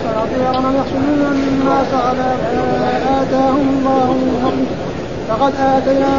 [0.00, 4.66] الناس نقيرا أم يحسدون الناس على ما آتاهم الله من فضله
[5.28, 6.14] فقد آتينا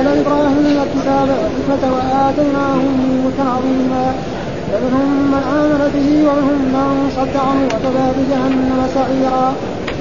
[0.00, 2.94] آل إبراهيم الكتاب والحكمة وآتيناهم
[3.24, 4.06] ملكا عظيما.
[4.72, 9.46] فمنهم من آمن به ومنهم من صد عنه وكفى بجهنم سعيرا.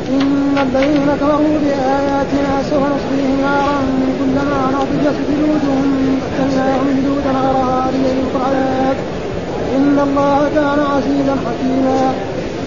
[0.10, 3.80] إن الذين كفروا بآياتنا سوف نصليهم نارا
[4.20, 5.88] كلما نضجت جلودهم
[6.22, 8.98] بدلناهم جلودا غيرها ليذوقوا العذاب
[9.76, 12.14] إن الله كان عزيزا حكيما.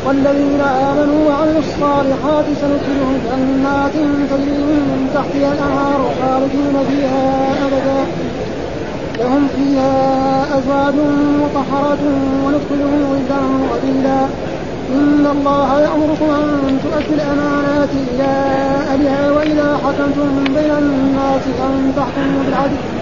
[0.06, 3.92] والذين آمنوا وعملوا الصالحات سندخلهم جنات
[4.30, 8.00] تجري من تحتها الأنهار خالدين فيها أبدا.
[9.18, 10.94] لهم فيها أزواج
[11.42, 11.98] مطهرة
[12.44, 13.40] وندخلهم ولدا
[13.72, 14.20] غليلا
[14.94, 18.32] إن الله يأمركم أن تؤدوا الأمانات إلى
[18.92, 22.97] أهلها وإذا حكمتم بين الناس أن تحكموا بالعدل.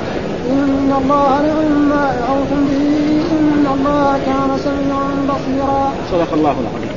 [0.50, 2.04] إن الله نعم ما
[2.50, 2.72] به.
[3.38, 5.92] إن الله كان سميعا بصيرا.
[6.12, 6.94] صدق الله العظيم.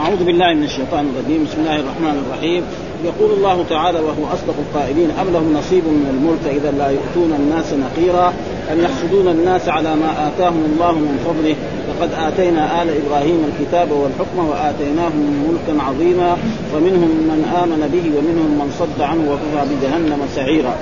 [0.00, 2.62] أعوذ بالله من الشيطان الرجيم، بسم الله الرحمن الرحيم،
[3.04, 7.72] يقول الله تعالى وهو أصدق القائلين أم لهم نصيب من الملك إذا لا يؤتون الناس
[7.72, 8.32] نقيرا؟
[8.72, 11.56] أم يحسدون الناس على ما آتاهم الله من فضله؟
[11.88, 16.36] لقد آتينا آل إبراهيم الكتاب والحكم وآتيناهم ملكا عظيما.
[16.74, 20.74] ومنهم من آمن به ومنهم من صد عنه وكفى بجهنم سعيرا.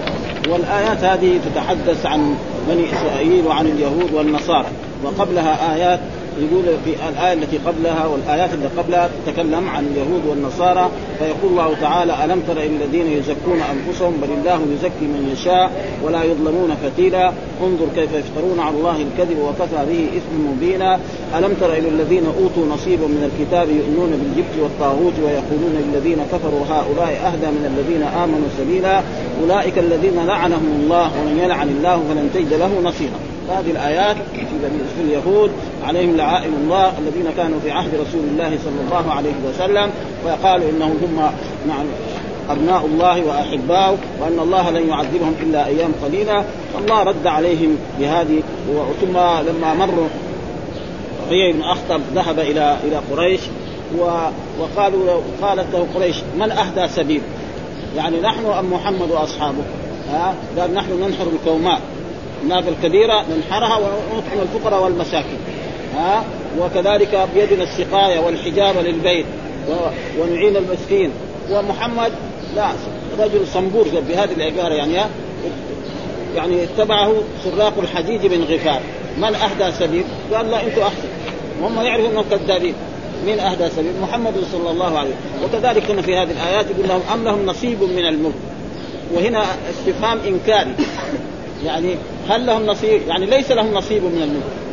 [0.49, 2.35] والآيات هذه تتحدث عن
[2.69, 4.67] بني إسرائيل وعن اليهود والنصارى
[5.05, 6.01] وقبلها آيات
[6.39, 12.25] يقول في الآية التي قبلها والآيات التي قبلها تتكلم عن اليهود والنصارى فيقول الله تعالى
[12.25, 15.73] ألم تر إلى الذين يزكون أنفسهم بل الله يزكي من يشاء
[16.05, 21.01] ولا يظلمون فتيلا انظر كيف يفترون على الله الكذب وكفى به إثم مبينا
[21.39, 27.13] ألم تر إلى الذين أوتوا نصيبا من الكتاب يؤمنون بالجبت والطاغوت ويقولون للذين كفروا هؤلاء
[27.27, 29.03] أهدى من الذين آمنوا سبيلا.
[29.43, 33.34] أولئك الذين لعنهم الله ومن يلعن الله فلن تجد له نصيرا.
[33.51, 34.41] هذه الآيات في
[34.97, 35.51] في اليهود
[35.87, 39.91] عليهم لعائن الله الذين كانوا في عهد رسول الله صلى الله عليه وسلم
[40.27, 41.31] وقالوا إنهم هم
[41.69, 41.87] نعم
[42.51, 46.45] أبناء الله واحباؤه وأن الله لن يعذبهم إلا أيام قليلة.
[46.75, 48.43] فالله رد عليهم بهذه
[49.01, 49.17] ثم
[49.49, 50.09] لما مروا
[51.27, 53.41] ربيع بن أخطب ذهب إلى إلى قريش
[54.61, 57.21] وقالوا قالت له قريش من أهدى سبيل؟
[57.97, 59.63] يعني نحن أم محمد وأصحابه؟
[60.13, 61.81] ها؟ قال نحن ننحر الكوماء.
[62.45, 65.39] الناقة الكبيرة ننحرها ونطعم الفقراء والمساكين.
[65.97, 66.25] ها؟
[66.61, 69.27] وكذلك بيدنا السقاية والحجارة للبيت
[70.19, 71.11] ونعين المسكين.
[71.51, 72.13] ومحمد
[72.57, 72.69] لا
[73.19, 74.95] رجل صنبور بهذه العباره يعني
[76.37, 77.13] يعني اتبعه
[77.45, 78.81] سراق الحجيج بن غفار.
[79.19, 81.09] من اهدى سبيل؟ قال لا أنتم أحسن.
[81.63, 82.75] وهم يعرفوا أنهم كذابين.
[83.27, 85.45] من أهدى سبيل؟ محمد صلى الله عليه وسلم.
[85.45, 88.35] وكذلك هنا في هذه الآيات يقول لهم أم لهم نصيب من الملك.
[89.15, 90.75] وهنا استفهام إنكاري.
[91.65, 91.95] يعني
[92.29, 94.65] هل لهم نصيب؟ يعني ليس لهم نصيب من الملك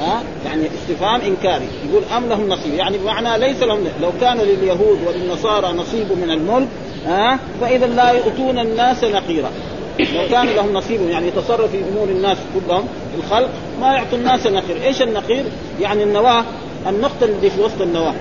[0.00, 1.68] ها؟ يعني استفهام إنكاري.
[1.90, 2.74] يقول أم لهم نصيب.
[2.74, 6.68] يعني بمعنى ليس لهم لو كان لليهود وللنصارى نصيب من الملك
[7.06, 9.50] ها؟ فإذا لا يؤتون الناس نقيرا.
[9.98, 12.86] لو كان لهم نصيب يعني يتصرف في أمور الناس كلهم
[13.18, 13.50] الخلق
[13.80, 15.44] ما يعطوا الناس نقير، إيش النقير؟
[15.80, 16.44] يعني النواة
[16.86, 18.14] النقطة اللي في وسط النواة.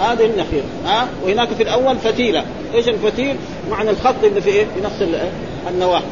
[0.00, 2.44] هذه النخير ها؟ وهناك في الأول فتيلة.
[2.74, 3.36] إيش الفتيل؟
[3.70, 5.24] معنى الخط اللي في إيه؟ في نفس
[5.70, 6.02] النواة.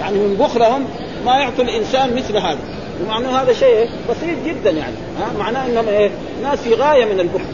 [0.00, 0.84] يعني من بخلهم
[1.26, 2.58] ما يعطوا الإنسان مثل هذا.
[3.04, 6.10] ومعنى هذا شيء بسيط جدا يعني ها؟ معناه إنهم إيه؟
[6.42, 7.44] ناس في غاية من البخل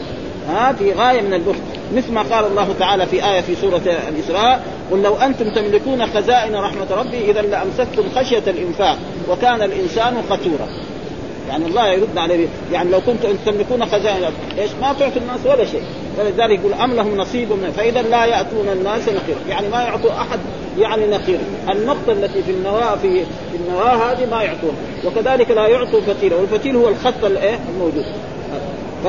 [0.49, 1.59] ها؟ في غاية من البخل.
[1.95, 6.55] مثل ما قال الله تعالى في آية في سورة الإسراء قل لو أنتم تملكون خزائن
[6.55, 8.97] رحمة ربي اذا لأمسكتم خشية الإنفاق
[9.29, 10.67] وكان الإنسان قتورا.
[11.49, 14.23] يعني الله يرد عليه يعني لو كنتم تملكون خزائن
[14.57, 15.83] إيش؟ ما تعطوا الناس ولا شيء.
[16.17, 20.39] فلذلك يقول أم لهم نصيب من فإذا لا يأتون الناس نقير يعني ما يعطوا أحد
[20.79, 21.39] يعني نقير
[21.69, 24.75] النقطة التي في النواة في, في النواة هذه ما يعطون.
[25.05, 28.05] وكذلك لا يعطوا الفتيل والفتيل هو الخط الايه الموجود.
[29.03, 29.07] ف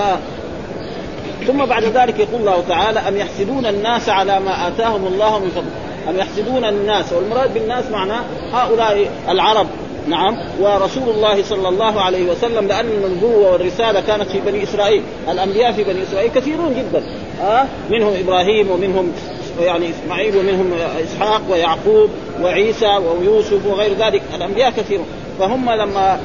[1.47, 5.71] ثم بعد ذلك يقول الله تعالى أم يحسدون الناس على ما آتاهم الله من فضل؟
[6.09, 7.13] أم يحسدون الناس.
[7.13, 8.21] والمراد بالناس معناه
[8.53, 9.67] هؤلاء العرب.
[10.09, 10.37] نعم.
[10.61, 15.03] ورسول الله صلى الله عليه وسلم لأن النبوة والرسالة كانت في بني إسرائيل.
[15.29, 17.03] الأنبياء في بني إسرائيل كثيرون جدا.
[17.43, 19.13] آه؟ منهم إبراهيم ومنهم
[19.61, 20.73] يعني إسماعيل ومنهم
[21.05, 22.11] إسحاق ويعقوب
[22.43, 24.23] وعيسى ويوسف وغير ذلك.
[24.35, 25.07] الأنبياء كثيرون.
[25.39, 26.21] فهم لما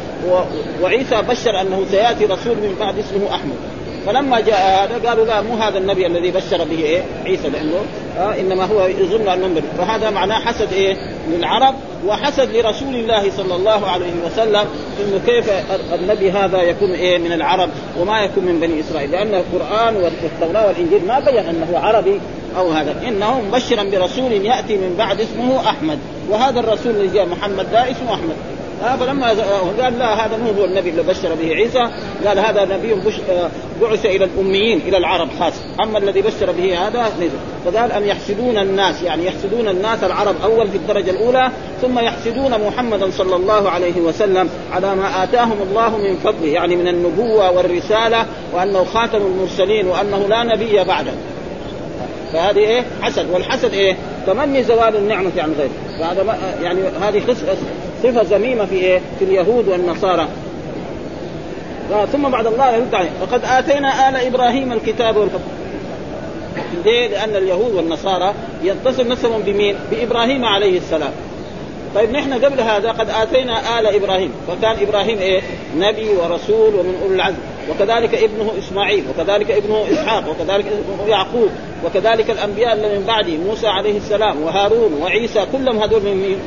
[0.82, 3.77] وعيسى بشر أنه سيأتي رسول من بعد اسمه أحمد.
[4.08, 7.80] فلما جاء هذا قالوا لا مو هذا النبي الذي بشر به إيه؟ عيسى لأنه
[8.20, 10.98] آه إنما هو يظن أنه نبي فهذا معناه حسد إيه؟
[11.30, 11.76] للعرب
[12.08, 14.66] وحسد لرسول الله صلى الله عليه وسلم
[15.00, 15.50] إنه كيف
[15.94, 17.70] النبي هذا يكون إيه؟ من العرب
[18.00, 19.12] وما يكون من بني إسرائيل.
[19.12, 22.20] لأن القرآن والتوراة والإنجيل ما بين أنه عربي
[22.58, 22.96] أو هذا.
[23.08, 26.00] إنه مبشرا برسول يأتي من بعد اسمه أحمد.
[26.30, 28.36] وهذا الرسول اللي جاء محمد ده اسمه أحمد.
[29.00, 29.28] فلما
[29.82, 31.90] قال لا هذا مو هو النبي اللي بشر به عيسى.
[32.26, 32.96] قال هذا نبي
[33.82, 37.30] بعث إلى الأميين إلى العرب خاصه أما الذي بشر به هذا نزل.
[37.66, 41.52] فقال ان يحسدون الناس يعني يحسدون الناس العرب أول في الدرجة الأولى
[41.82, 46.88] ثم يحسدون محمدا صلى الله عليه وسلم على ما آتاهم الله من فضله يعني من
[46.88, 51.14] النبوة والرسالة وأنه خاتم المرسلين وأنه لا نبي بعده.
[52.34, 53.30] فهذه إيه؟ حسد.
[53.30, 53.98] والحسد إيه؟
[54.28, 56.00] تمني زوال النعمة عن غيره.
[56.00, 57.22] فهذا يعني هذه
[58.04, 60.28] صفة ذميمه في إيه في اليهود والنصارى
[62.12, 65.58] ثم بعد الله يرد عليه فقد آتينا آل إبراهيم الكتاب والحكم
[66.86, 68.34] ليه؟ لأن اليهود والنصارى
[68.64, 71.12] يتصل نسبهم بمين؟ بإبراهيم عليه السلام
[71.96, 75.42] طيب نحن قبل هذا قد آتينا آل إبراهيم فكان إبراهيم إيه؟
[75.78, 77.38] نبي ورسول ومن أولي العزم
[77.70, 81.50] وكذلك ابنه إسماعيل وكذلك ابنه إسحاق وكذلك ابنه يعقوب
[81.86, 86.38] وكذلك الأنبياء اللي من بعده موسى عليه السلام وهارون وعيسى كلهم هذول من مين؟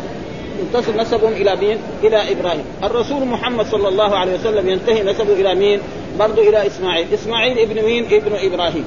[0.61, 5.55] ينتصر نسبهم إلى مين؟ إلى إبراهيم، الرسول محمد صلى الله عليه وسلم ينتهي نسبه إلى
[5.55, 5.81] مين؟
[6.19, 8.85] برضه إلى إسماعيل، إسماعيل ابن مين؟ ابن إبراهيم.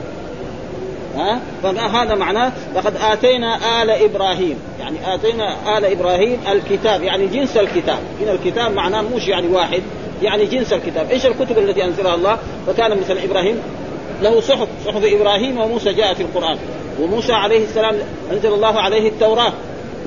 [1.17, 7.99] ها؟ فهذا معناه لقد آتينا آل إبراهيم، يعني آتينا آل إبراهيم الكتاب، يعني جنس الكتاب،
[8.21, 9.81] هنا الكتاب معناه مش يعني واحد،
[10.21, 12.37] يعني جنس الكتاب، إيش الكتب التي أنزلها الله؟
[12.67, 13.61] فكان مثلا إبراهيم
[14.21, 16.57] له صحف، صحف إبراهيم وموسى جاء في القرآن،
[17.01, 17.95] وموسى عليه السلام
[18.31, 19.53] أنزل الله عليه التوراة،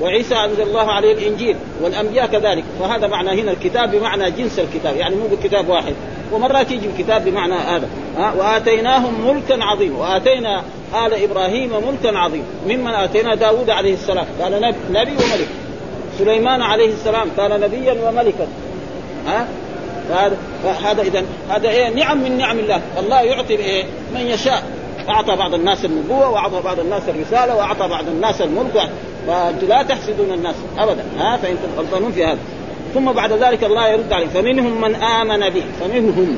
[0.01, 2.63] وعيسى انزل الله عليه الإنجيل والأنبياء كذلك.
[2.79, 5.93] فهذا معنى هنا الكتاب بمعنى جنس الكتاب يعني مو بكتاب واحد.
[6.31, 7.87] ومرات يجي الكتاب بمعنى هذا.
[8.17, 10.63] ها وآتيناهم ملكا عظيما وآتينا
[11.05, 12.45] آل إبراهيم ملكا عظيما.
[12.67, 14.25] ممن آتينا؟ داود عليه السلام.
[14.39, 15.47] كان نبي وملك.
[16.19, 17.29] سليمان عليه السلام.
[17.37, 18.47] كان نبيا وملكا.
[19.27, 19.47] ها؟
[20.83, 22.81] هذا اذا هذا إيه؟ نعم من نعم الله.
[22.99, 23.83] الله يعطي إيه؟
[24.13, 24.63] من يشاء.
[25.09, 28.89] أعطى بعض الناس النبوة وأعطى بعض الناس الرسالة وأعطى بعض الناس الملك.
[29.27, 32.37] فانتم لا تحسدون الناس ابدا ها؟ فانتم غلطانون في هذا.
[32.93, 36.37] ثم بعد ذلك الله يرد عليه فمنهم من آمن به فمنهم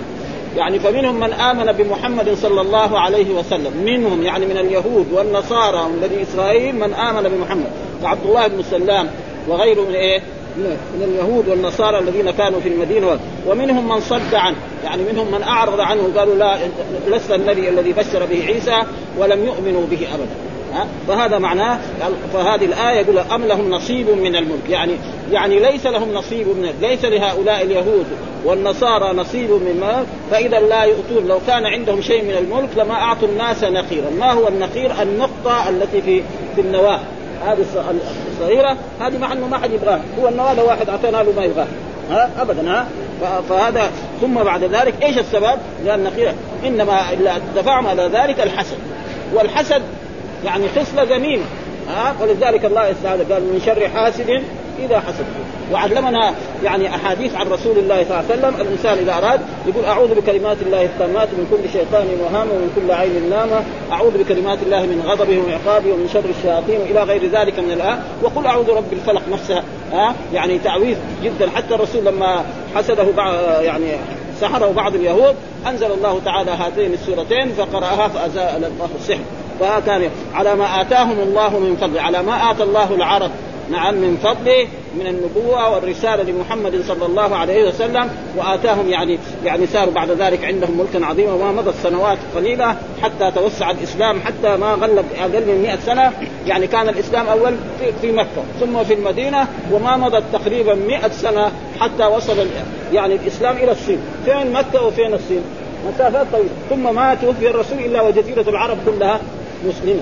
[0.58, 6.08] يعني فمنهم من آمن بمحمد صلى الله عليه وسلم منهم يعني من اليهود والنصارى ومن
[6.10, 7.72] بني إسرائيل من آمن بمحمد.
[8.04, 9.08] كعبد الله بن سلام
[9.48, 10.22] وغيره من إيه؟
[10.58, 13.20] من اليهود والنصارى الذين كانوا في المدينة.
[13.48, 16.58] ومنهم من صد عنه يعني منهم من أعرض عنه قالوا لا
[17.08, 18.78] لست النبي الذي بشر به عيسى
[19.18, 20.49] ولم يؤمنوا به ابدا.
[21.08, 21.80] فهذا معناه
[22.34, 24.70] فهذه الآية يقول أم لهم نصيب من الملك.
[24.70, 24.94] يعني
[25.32, 28.06] يعني ليس لهم نصيب من ليس لهؤلاء اليهود
[28.46, 31.28] والنصارى نصيب الملك فإذا لا يؤتون.
[31.28, 36.02] لو كان عندهم شيء من الملك لما أعطوا الناس نقيرا ما هو النقير النقطة التي
[36.02, 36.24] في
[36.56, 37.00] في النواة.
[37.46, 37.66] هذه
[38.32, 38.78] الصغيرة.
[39.02, 40.02] هذه مع أنه ما حد يبغاها.
[40.22, 41.68] هو النواة واحد اعطينا له ما يبغاه.
[42.12, 42.88] ها؟ ابدا ها؟
[43.50, 46.34] فهذا ثم بعد ذلك إيش السبب؟ لأن
[46.66, 48.78] إنما الا دفعهم على ذلك الحسد.
[49.34, 49.82] والحسد
[50.46, 51.46] يعني خصلة ذميمه
[51.90, 54.44] ها ولذلك الله يستعاذ قال من شر حاسد
[54.80, 55.26] إذا حسد.
[55.74, 56.34] وعلمنا
[56.64, 58.62] يعني أحاديث عن رسول الله صلى الله عليه وسلم.
[58.62, 63.30] الإنسان إذا أراد يقول أعوذ بكلمات الله التامات من كل شيطان وهامه ومن كل عين
[63.30, 68.00] لامه أعوذ بكلمات الله من غضبه وعقابه ومن شر الشياطين وإلى غير ذلك من الآن.
[68.24, 71.50] وقل أعوذ برب الفلق نفسها ها يعني تعويذ جدا.
[71.56, 72.44] حتى الرسول لما
[72.76, 73.08] حسده
[73.62, 73.92] يعني
[74.42, 75.36] سحره بعض اليهود
[75.68, 79.24] أنزل الله تعالى هاتين السورتين فقرأها فأزال الله السحر.
[79.60, 83.32] فكان على ما آتاهم الله من فضله على ما آتى الله العرب
[83.72, 84.68] نعم من فضله
[85.00, 90.78] من النبوة والرسالة لمحمد صلى الله عليه وسلم وآتاهم يعني يعني صاروا بعد ذلك عندهم
[90.78, 95.76] ملكا عظيما وما مضت سنوات قليلة حتى توسع الإسلام حتى ما غلب أقل من 100
[95.86, 96.12] سنة.
[96.48, 101.52] يعني كان الإسلام أول في, في مكة ثم في المدينة وما مضت تقريبا 100 سنة
[101.80, 102.38] حتى وصل
[102.94, 104.00] يعني الإسلام إلى الصين.
[104.26, 105.42] فين مكة وفين الصين؟
[105.94, 106.50] مسافات طويلة.
[106.70, 109.20] ثم ما توفي الرسول إلا وجزيرة العرب كلها.
[109.66, 110.02] مسلمة.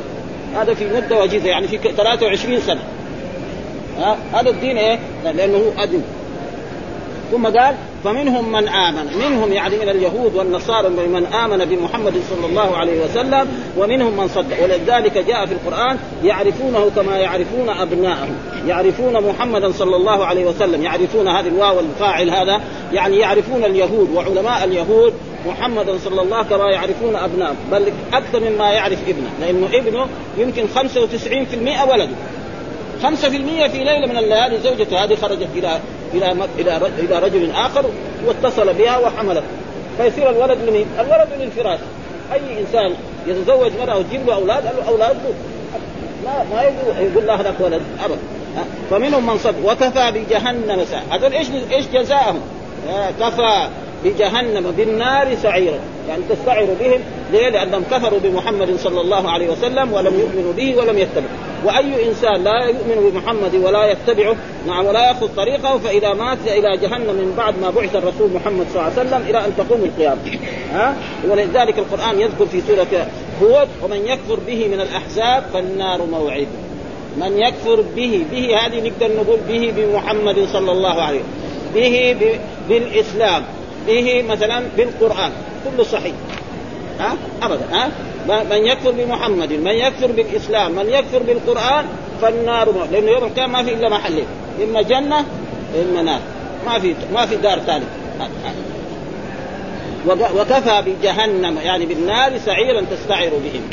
[0.56, 2.82] هذا في مدة وجيزة يعني في 23 سنة.
[3.98, 6.02] ها؟ هذا الدين إيه؟ لأنه اذن
[7.32, 7.76] ثم قال
[8.08, 9.18] فمنهم من آمن.
[9.18, 13.48] منهم يعني من اليهود والنصارى من آمن بمحمد صلى الله عليه وسلم
[13.78, 14.64] ومنهم من صدق.
[14.64, 18.36] ولذلك جاء في القرآن يعرفونه كما يعرفون أبناءهم.
[18.68, 20.84] يعرفون محمدا صلى الله عليه وسلم.
[20.84, 22.62] يعرفون هذه الواو الفاعل هذا.
[22.94, 25.14] يعني يعرفون اليهود وعلماء اليهود
[25.48, 27.58] محمدا صلى الله كما يعرفون أبناءهم.
[27.72, 27.84] بل
[28.14, 29.30] أكثر مما يعرف ابنه.
[29.42, 30.06] لأنه ابنه
[30.38, 32.16] يمكن 95% ولده.
[33.04, 33.06] 5%
[33.68, 35.80] في ليلة من الليالي زوجته هذه خرجت إلى
[36.14, 37.86] إلى إلى إلى رجل آخر
[38.26, 39.44] واتصل بها وحملت
[39.98, 41.80] فيصير الولد لمين؟ الولد للفراش
[42.34, 42.94] أي إنسان
[43.28, 45.34] يتزوج مرأة وتجيب له أولاد الأولاد له.
[46.26, 46.62] ما ما
[47.02, 48.20] يقول له هذاك ولد ابدا
[48.90, 52.42] فمنهم من صد وكفى بجهنم ساعة هذول إيش إيش جزاءهم؟
[53.20, 53.68] كفى
[54.06, 55.80] بجهنم بالنار سعيرا.
[56.10, 57.00] يعني تستعر بهم
[57.32, 62.44] ليه؟ لأنهم كفروا بمحمد صلى الله عليه وسلم ولم يؤمنوا به ولم يتبعوا وأي إنسان
[62.44, 64.36] لا يؤمن بمحمد ولا يتبعه
[64.68, 68.82] نعم ولا يأخذ طريقه فإذا مات إلى جهنم من بعد ما بعث الرسول محمد صلى
[68.82, 70.22] الله عليه وسلم إلى أن تقوم القيامة.
[70.74, 70.96] ها؟
[71.30, 73.08] ولذلك القرآن يذكر في سورة
[73.42, 76.48] هود ومن يكفر به من الأحزاب فالنار موعد
[77.18, 81.48] من يكفر به به هذه نقدر نقول به بمحمد صلى الله عليه وسلم.
[81.76, 82.16] به
[82.70, 83.44] بالإسلام
[83.88, 85.32] به مثلا بالقرآن
[85.66, 86.14] كله صحيح.
[87.00, 87.92] ها؟ ابدا ها؟
[88.28, 91.86] من يكفر بمحمد من يكفر بالإسلام من يكفر بالقرآن
[92.22, 94.26] فالنار موعد لأنه يوم القيامة ما في إلا محلين
[94.64, 95.26] إما جنة
[95.82, 96.20] إما نار.
[96.66, 97.88] ما في ما في دار ثالث.
[100.08, 103.70] وكفى بجهنم يعني بالنار سعيرا تستعر بهم.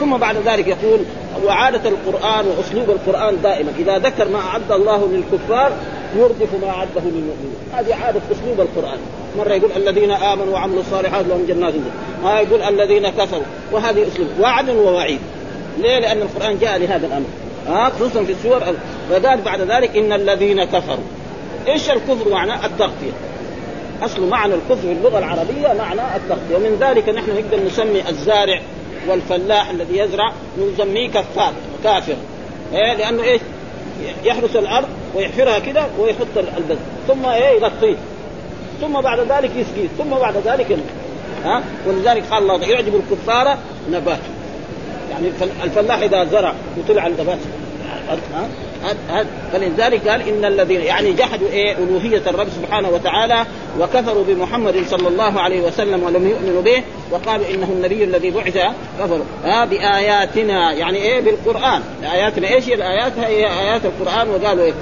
[0.00, 1.00] ثم بعد ذلك يقول
[1.44, 3.72] وعادة القرآن وأسلوب القرآن دائما.
[3.78, 5.72] إذا ذكر ما أعد الله للكفار
[6.16, 7.56] يردف ما أعده للمؤمنين.
[7.72, 8.98] هذه عادة أسلوب القرآن.
[9.38, 11.74] مرة يقول الذين آمنوا وعملوا الصالحات لهم جنات
[12.24, 13.42] ما يقول الذين كفروا.
[13.72, 14.28] وهذه أسلوب.
[14.40, 15.18] وعد ووعيد.
[15.78, 17.26] ليه؟ لأن القرآن جاء لهذا الأمر.
[17.68, 18.60] ها؟ خصوصا في السور.
[19.10, 21.04] فقال بعد ذلك إن الذين كفروا.
[21.68, 23.12] إيش الكفر؟ معناه؟ التغطية.
[24.02, 26.56] أصل معنى الكفر في اللغة العربية معنى التغطية.
[26.56, 28.60] ومن ذلك نحن نقدر نسمي الزارع
[29.08, 30.32] والفلاح الذي يزرع
[30.74, 31.52] نسميه كفار
[31.84, 32.16] كافر.
[32.74, 33.40] إيه؟ لأنه إيش؟
[34.24, 36.76] يحرس الأرض ويحفرها كده ويحط البذر.
[37.08, 37.96] ثم إيه؟ يغطيه.
[38.82, 40.78] ثم بعد ذلك يسقيه ثم بعد ذلك.
[41.44, 43.56] ها؟ ولذلك قال الله يعجب الكفار
[43.90, 44.30] نباته.
[45.10, 45.32] يعني
[45.64, 47.38] الفلاح إذا زرع وطلع النبات
[49.52, 53.46] فلذلك قال إن الذين يعني جحدوا إيه؟ ألوهية الرب سبحانه وتعالى
[53.80, 58.58] وكفروا بمحمد صلى الله عليه وسلم ولم يؤمنوا به وقالوا إنه النبي الذي بعث
[59.00, 61.82] كفروا ها؟ بآياتنا يعني إيه؟ بالقرآن.
[62.12, 64.28] اياتنا إيش هي؟ الايات هي آيات القرآن.
[64.28, 64.72] وقالوا إيه؟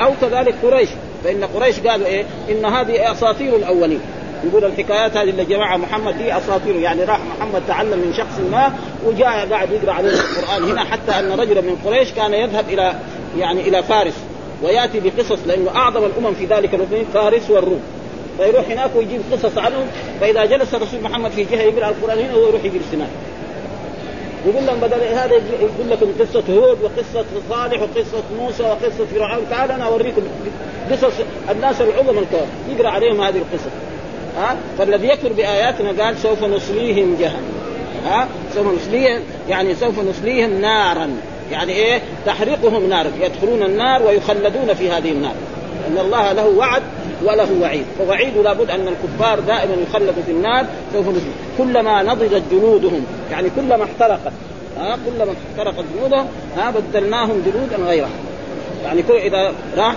[0.00, 0.88] أو كذلك قريش.
[1.24, 4.00] فإن قريش قالوا إيه؟ إن هذه أساطير الأولين.
[4.44, 6.76] يقول الحكايات هذه اللي جمعها محمد دي أساطير.
[6.76, 8.72] يعني راح محمد تعلم من شخص ما
[9.06, 10.70] وجاء قاعد يقرأ عليه القرآن.
[10.70, 12.94] هنا حتى أن رجلا من قريش كان يذهب إلى
[13.38, 14.14] يعني إلى فارس
[14.62, 17.80] ويأتي بقصص لأنه أعظم الأمم في ذلك الوقت فارس والروم.
[18.38, 19.86] فيروح هناك ويجيب قصص عنهم.
[20.20, 23.08] فإذا جلس الرسول محمد في جهة يقرأ القرآن هنا وهو يروح يجلس هناك
[24.46, 29.70] يقول لهم بدل هذا يقول لكم قصة هود وقصة صالح وقصة موسى وقصة فرعون تعال
[29.70, 30.22] أنا أوريكم
[30.90, 31.12] قصص
[31.50, 32.46] الناس العظم الكون.
[32.68, 33.70] يقرأ عليهم هذه القصص
[34.36, 37.52] ها؟ فالذي يكفر بآياتنا قال سوف نصليهم جهنم.
[38.06, 41.10] ها؟ سوف نصليهم يعني سوف نصليهم نارا.
[41.52, 43.10] يعني إيه؟ تحرقهم نارا.
[43.20, 45.34] يدخلون النار ويخلدون في هذه النار.
[45.90, 46.82] إن الله له وعد
[47.24, 47.84] وله وعيد.
[47.98, 51.20] فوعيد لابد أن الكفار دائما يخلدوا في النار سوف نصلي
[51.58, 54.32] كلما نضجت جلودهم يعني كلما احترقت
[54.78, 58.08] ها كلما احترقت جلودهم ها بدلناهم جلودا غيرها
[58.84, 59.94] يعني كل إذا راح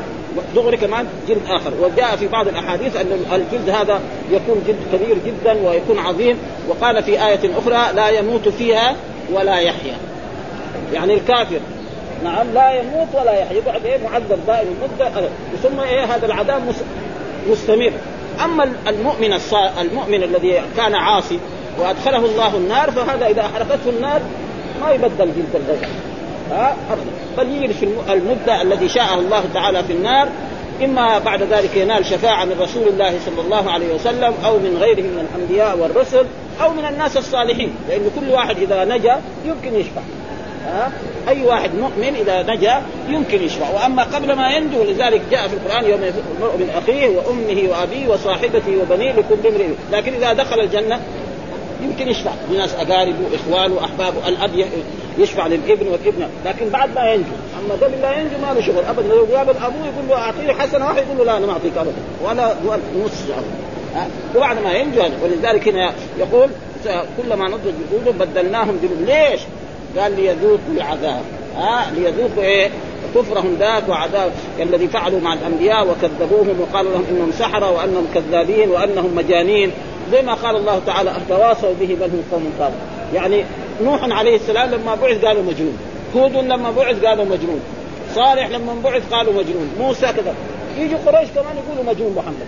[0.55, 1.71] دغري كمان جلد آخر.
[1.81, 3.99] وجاء في بعض الأحاديث أن الجلد هذا
[4.31, 6.37] يكون جلد كبير جدا ويكون عظيم.
[6.69, 8.95] وقال في آية أخرى لا يموت فيها
[9.33, 9.95] ولا يحيا.
[10.93, 11.59] يعني الكافر
[12.23, 15.29] نعم لا يموت ولا يحيا يقعد إيه؟ معذب دائما مده
[15.63, 16.61] ثم إيه؟ هذا العذاب
[17.49, 17.91] مستمر.
[18.45, 19.39] أما المؤمن.
[19.81, 21.39] المؤمن الذي كان عاصي
[21.79, 24.21] وأدخله الله النار فهذا إذا أحرقته النار
[24.81, 25.87] ما يبدل جلد الغير
[26.51, 27.11] ها؟ أبدا.
[27.37, 30.29] بل يجلس المده الذي شاءه الله تعالى في النار
[30.83, 35.01] إما بعد ذلك ينال شفاعة من رسول الله صلى الله عليه وسلم أو من غيره
[35.01, 36.25] من الأنبياء والرسل
[36.61, 37.75] أو من الناس الصالحين.
[37.89, 40.01] لأن كل واحد إذا نجا يمكن يشفع.
[40.65, 40.91] ها؟
[41.29, 43.69] أي واحد مؤمن إذا نجا يمكن يشفع.
[43.69, 45.99] وأما قبل ما ينجو لذلك جاء في القرآن يوم
[46.37, 50.99] المرء من أخيه وأمه وأبيه وصاحبته وبنيه لكل امرئ لكن إذا دخل الجنة
[51.83, 52.31] يمكن يشفع.
[52.51, 54.67] لناس اقاربه اخوانه احبابه الاب
[55.17, 57.35] يشفع للابن والابنه لكن بعد ما ينجو.
[57.59, 59.07] أما قبل لا ينجو ما له شغل ابدا.
[59.07, 62.01] لو قابل ابوه يقول له أعطيه حسنة واحد يقول له لا أنا ما أعطيك ابدا.
[62.23, 62.55] ولا
[63.05, 63.11] نص
[64.35, 66.49] وبعد ما ينجو ولذلك هنا يقول
[67.17, 69.41] كلما نضج جلودهم بدلناهم جلود ليش؟
[69.97, 71.21] قال ليذوقوا العذاب.
[71.57, 72.69] ها؟ ليذوقوا إيه؟
[73.15, 79.15] كفرهم ذاك وعذاب الذي فعلوا مع الأنبياء وكذبوهم وقالوا لهم إنهم سحرة وأنهم كذابين وأنهم
[79.15, 79.71] مجانين.
[80.11, 82.75] زي ما قال الله تعالى تواصوا به بل هم قوم طاغون
[83.13, 83.43] يعني
[83.83, 85.77] نوح عليه السلام لما بعث قالوا مجنون.
[86.15, 87.59] هود لما بعث قالوا مجنون.
[88.15, 89.69] صالح لما بعث قالوا مجنون.
[89.79, 90.33] موسى كذا.
[90.77, 92.47] يجي قريش كمان يقولوا مجنون محمد.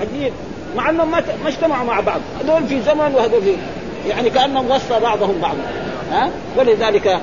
[0.00, 0.32] عجيب.
[0.76, 2.20] مع إنهم ما اجتمعوا مع بعض.
[2.40, 3.56] هذول في زمن وهذول في
[4.08, 5.62] يعني كأنهم وصى بعضهم بعضا
[6.14, 7.18] ها؟ ولذلك.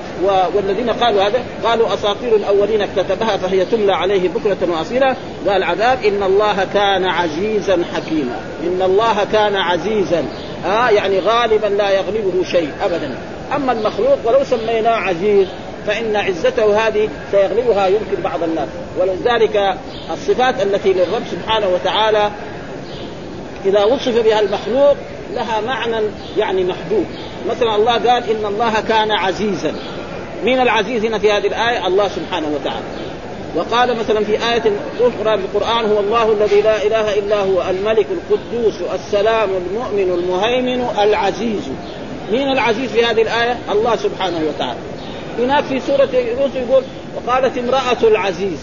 [0.56, 5.16] والذين قالوا هذا قالوا أساطير الأولين اكتتبها فهي تملى عليه بكرة وأصيلا.
[5.48, 8.40] قال عذاب إن الله كان عزيزا حكيما.
[8.64, 10.24] إن الله كان عزيزا.
[10.66, 13.16] ها يعني غالبا لا يغلبه شيء أبدا.
[13.56, 15.48] أما المخلوق ولو سميناه عزيز
[15.88, 18.68] فإن عزته هذه سيغلبها يمكن بعض الناس.
[19.00, 19.78] ولذلك
[20.14, 22.32] الصفات التي للرب سبحانه وتعالى
[23.66, 24.96] إذا وصف بها المخلوق
[25.36, 26.06] لها معنى
[26.38, 27.06] يعني محدود
[27.50, 29.74] مثلا الله قال إن الله كان عزيزا
[30.44, 32.86] مين العزيز هنا في هذه الآية؟ الله سبحانه وتعالى
[33.56, 34.64] وقال مثلا في آية
[35.00, 40.88] أخرى في القرآن هو الله الذي لا إله إلا هو الملك القدوس السلام المؤمن المهيمن
[41.00, 41.70] العزيز
[42.32, 44.80] مين العزيز في هذه الآية؟ الله سبحانه وتعالى
[45.40, 46.84] هناك في سورة يونس يقول
[47.16, 48.60] وقالت امرأة العزيز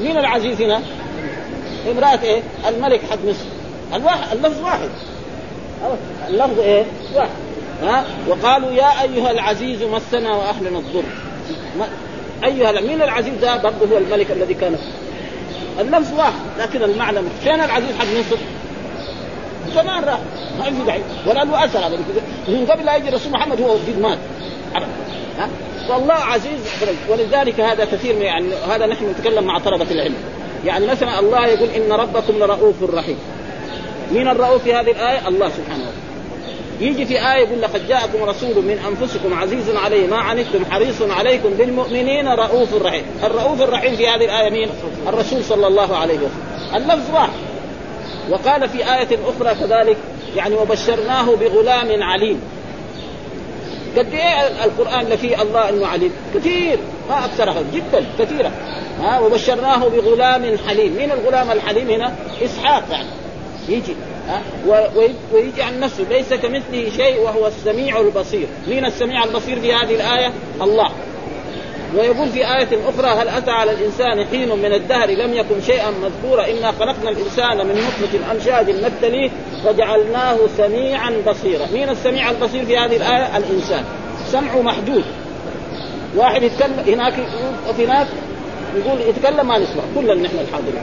[0.00, 0.82] مين العزيز هنا؟
[1.90, 3.44] امرأة إيه؟ الملك حق مصر
[3.94, 4.88] الواحد اللفظ واحد
[6.28, 6.84] اللفظ إيه؟
[7.14, 7.30] واحد.
[7.82, 11.02] ها؟ وقالوا يا أيها العزيز مسنا وأهلنا الضر.
[12.44, 14.78] أيها مين العزيز ده؟ برضه هو الملك الذي كان.
[15.80, 18.36] اللفظ واحد لكن المعنى فين العزيز حق مصر؟
[19.74, 20.18] زمان راح.
[20.58, 21.98] ما في داعي ولا له أثر هذا.
[22.48, 24.18] من قبل لا يجي الرسول محمد هو قد مات.
[25.38, 25.48] ها؟
[25.88, 26.60] فالله عزيز.
[27.08, 30.14] ولذلك هذا كثير من يعني هذا نحن نتكلم مع طلبة العلم.
[30.64, 33.18] يعني مثلا الله يقول إن ربكم لرؤوف رحيم.
[34.12, 36.02] مين الرؤوف في هذه الآية؟ الله سبحانه وتعالى.
[36.80, 41.50] يجي في آية يقول لقد جاءكم رسول من أنفسكم عزيز عليه ما عنتم حريص عليكم
[41.50, 43.04] بالمؤمنين رؤوف رحيم.
[43.24, 44.68] الرؤوف الرحيم في هذه الآية مين؟
[45.08, 46.74] الرسول صلى الله عليه وسلم.
[46.74, 47.32] اللفظ واحد.
[48.30, 49.96] وقال في آية أخرى كذلك
[50.36, 52.40] يعني وبشرناه بغلام عليم.
[53.96, 56.78] قد إيه القرآن فيه الله إنه عليم؟ كثير.
[57.08, 58.52] ما أكثرها جدا كثيرة.
[59.02, 60.96] ها وبشرناه بغلام حليم.
[60.96, 63.08] مين الغلام الحليم هنا؟ إسحاق يعني.
[63.68, 63.94] يجي
[65.32, 68.46] ويجي عن نفسه ليس كمثله شيء وهو السميع البصير.
[68.68, 70.90] مين السميع البصير في هذه الآية؟ الله.
[71.98, 76.46] ويقول في آية أخرى هل أتى على الإنسان حين من الدهر لم يكن شيئا مذكورا؟
[76.50, 79.30] إنا خلقنا الإنسان من نطفة أمشاج نبتليه
[79.66, 81.66] وجعلناه سميعا بصيرا.
[81.72, 83.84] مين السميع البصير في هذه الآية؟ الإنسان.
[84.26, 85.04] سمعه محدود.
[86.16, 87.14] واحد يتكلم هناك
[87.68, 88.06] وفي هناك
[88.76, 89.82] يقول يتكلم ما نسمع.
[89.94, 90.82] كلنا نحن الحاضرين.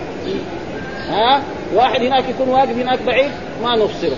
[1.10, 3.32] ها؟ واحد هناك يكون واقف هناك بعيد
[3.64, 4.18] ما نبصره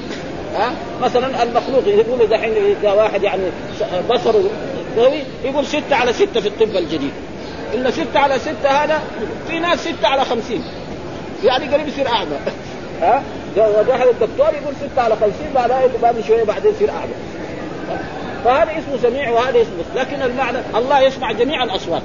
[0.56, 3.44] ها؟ مثلا المخلوق يقول دحين واحد يعني
[4.10, 4.44] بصره
[4.98, 7.12] قوي يقول ستة على ستة في الطب الجديد.
[7.74, 9.02] إلا ستة على ستة هذا
[9.48, 10.64] في ناس ستة على خمسين.
[11.44, 12.38] يعني قريب يصير أعمى.
[13.02, 13.24] ها؟
[13.88, 15.72] واحد الدكتور يقول ستة على خمسين بعد
[16.02, 17.14] بعد شوية بعدين يصير أعمى.
[18.46, 22.02] فهذا اسمه سميع وهذا اسمه لكن المعنى الله يسمع جميع الأصوات.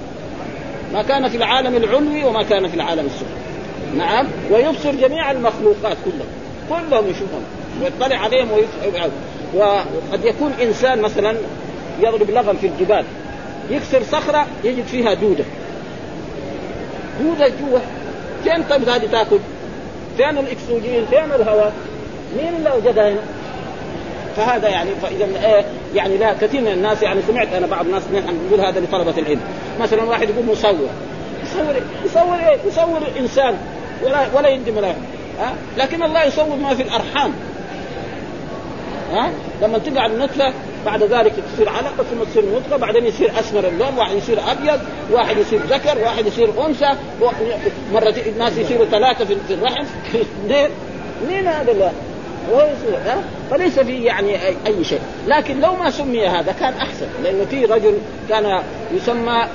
[0.93, 3.36] ما كان في العالم العلوي وما كان في العالم السفلي.
[3.95, 6.29] نعم ويبصر جميع المخلوقات كلهم
[6.69, 7.43] كلهم يشوفهم
[7.83, 9.11] ويطلع عليهم ويفعل
[9.55, 11.37] وقد يكون إنسان مثلا
[12.01, 13.05] يضرب لغم في الجبال
[13.71, 15.45] يكسر صخرة يجد فيها دودة
[17.21, 17.79] دودة جوا
[18.45, 19.39] فين طيب هذه تأكل؟
[20.17, 21.73] فين الأكسجين؟ فين الهواء؟
[22.37, 23.21] مين اللي وجدها هنا؟
[24.37, 28.61] فهذا يعني فاذا إيه يعني لا كثير من الناس يعني سمعت أنا بعض الناس نقول
[28.61, 29.41] هذا لطلبة العلم
[29.81, 30.89] مثلا واحد يقول مصور
[31.45, 33.57] يصور يصور إيه؟ يصور إنسان
[34.03, 34.89] ولا ولا يندم ولا
[35.39, 37.33] ها؟ لكن الله يصور ما في الأرحام.
[39.13, 39.31] ها؟
[39.63, 40.53] لما تقع النطفة
[40.87, 44.81] بعد ذلك تصير علقة ثم تصير نطفة بعدين يصير أسمر اللون واحد يصير أبيض
[45.11, 46.93] واحد يصير ذكر واحد يصير أنثى
[47.93, 49.85] مرة الناس يصيروا ثلاثة في الرحم.
[50.45, 50.71] اثنين
[51.29, 51.93] مين هذا؟
[53.07, 53.19] ها؟
[53.51, 55.01] فليس فيه يعني اي شيء.
[55.27, 58.63] لكن لو ما سمي هذا كان أحسن لأنه في رجل كان
[58.95, 59.47] يسمى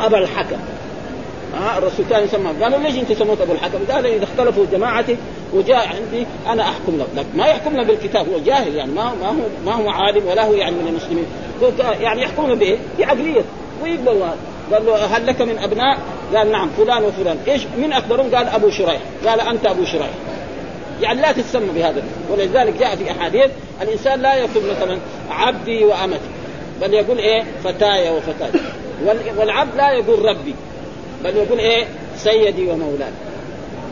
[0.00, 0.56] أبا الحكم.
[1.54, 5.16] ها الرسول كان يسمى قالوا ليش انت سموت أبو الحكم؟ قال إذا اختلفوا جماعتي
[5.52, 7.26] وجاء عندي أنا أحكم لك.
[7.36, 9.34] ما يحكم له بالكتاب هو جاهل يعني ما ما هو
[9.66, 11.26] ما هو عالم ولا هو يعني من المسلمين.
[12.00, 13.42] يعني يحكم بايه؟ بعقليه
[13.82, 14.22] ويقبل
[14.72, 15.98] قال له هل لك من أبناء؟
[16.34, 20.10] قال نعم فلان وفلان، إيش؟ من أكبرهم؟ قال أبو شريح، قال أنت أبو شريح.
[21.00, 22.02] يعني لا تسمى بهذا.
[22.30, 23.50] ولذلك جاء في أحاديث
[23.82, 24.98] الإنسان لا يقول مثلا
[25.30, 26.28] عبدي وأمتي.
[26.80, 28.50] بل يقول إيه؟ فتاي وفتاي
[29.36, 30.54] والعبد لا يقول ربي.
[31.24, 31.84] بل يقول إيه؟
[32.16, 33.10] سيدي ومولاي.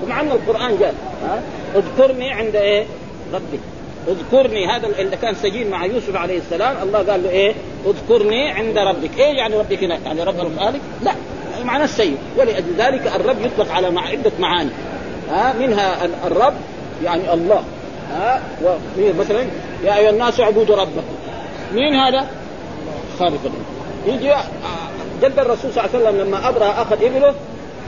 [0.04, 1.42] ومع أن القرآن قال ها؟
[1.74, 2.84] اذكرني عند إيه؟
[3.34, 3.60] ربي.
[4.08, 7.54] اذكرني هذا اللي كان سجين مع يوسف عليه السلام الله قال له إيه؟
[7.86, 9.18] اذكرني عند ربك.
[9.18, 11.12] إيه يعني ربك هنا؟ يعني رب الخالق لا.
[11.64, 12.16] معنى السيد.
[12.36, 14.70] ولأجل ذلك الرب يطلق على عدة معاني.
[15.30, 16.54] ها؟ منها الرب
[17.04, 17.64] يعني الله.
[18.12, 18.42] ها؟
[19.18, 19.46] مثلا
[19.84, 21.02] يا أيها الناس اعبدوا ربكم.
[21.74, 22.26] مين هذا؟
[23.18, 23.40] خالق
[24.06, 24.34] يجي
[25.22, 27.34] جد الرسول صلى الله عليه وسلم لما ابرى أخذ إبله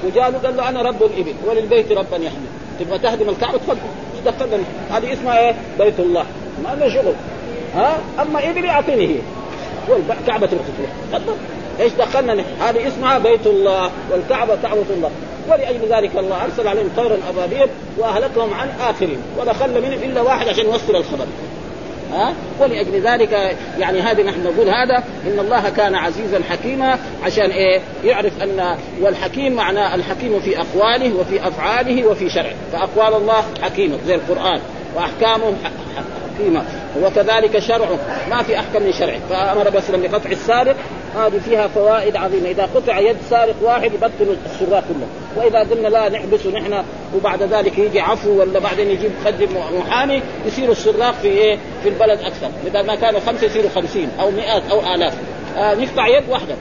[0.04, 2.46] وجاء له قال له أنا رب الإبل وللبيت ربا يحمي
[2.80, 3.76] تبغى تهدم الكعبة؟ تفضل.
[4.26, 4.58] دخلنا
[4.90, 6.24] هذه اسمها إيه؟ بيت الله.
[6.64, 7.14] ما له شغل.
[7.74, 9.16] ها؟ أما إبلي أعطيني هي.
[9.88, 10.62] والكعبة تبغى
[11.12, 11.34] تفضل.
[11.80, 15.10] إيش دخلنا هذه اسمها بيت الله والكعبة كعبه الله.
[15.48, 17.68] ولأجل ذلك الله أرسل عليهم طيرا أبابيل
[17.98, 19.18] وأهلكهم عن اخرهم
[19.60, 21.26] خلى منهم إلا واحد عشان يوصل الخبر.
[22.12, 27.80] ها؟ ولأجل ذلك يعني هذه نحن نقول هذا إن الله كان عزيزا حكيما عشان إيه؟
[28.04, 32.54] يعرف أن والحكيم معناه الحكيم في أقواله وفي أفعاله وفي شرعه.
[32.72, 34.60] فأقوال الله حكيمه زي القرآن
[34.96, 35.54] وأحكامه
[36.34, 36.64] حكيمة.
[37.02, 37.98] وكذلك شرعه.
[38.30, 39.18] ما في أحكم من شرعه.
[39.30, 40.76] فأمر بس بقطع السارق
[41.16, 42.48] هذه فيها فوائد عظيمة.
[42.48, 45.06] إذا قطع يد سارق واحد يبطل السراق كله.
[45.36, 46.84] وإذا قلنا لا نحبسه نحن
[47.16, 49.48] وبعد ذلك يجي عفو ولا بعدين يجيب يقدم
[49.78, 52.48] محامي يصير السراق في إيه؟ في البلد أكثر.
[52.66, 55.14] بدل ما كانوا خمسة يصيروا خمسين أو مئات أو آلاف.
[55.56, 56.54] آه نقطع يد واحدة.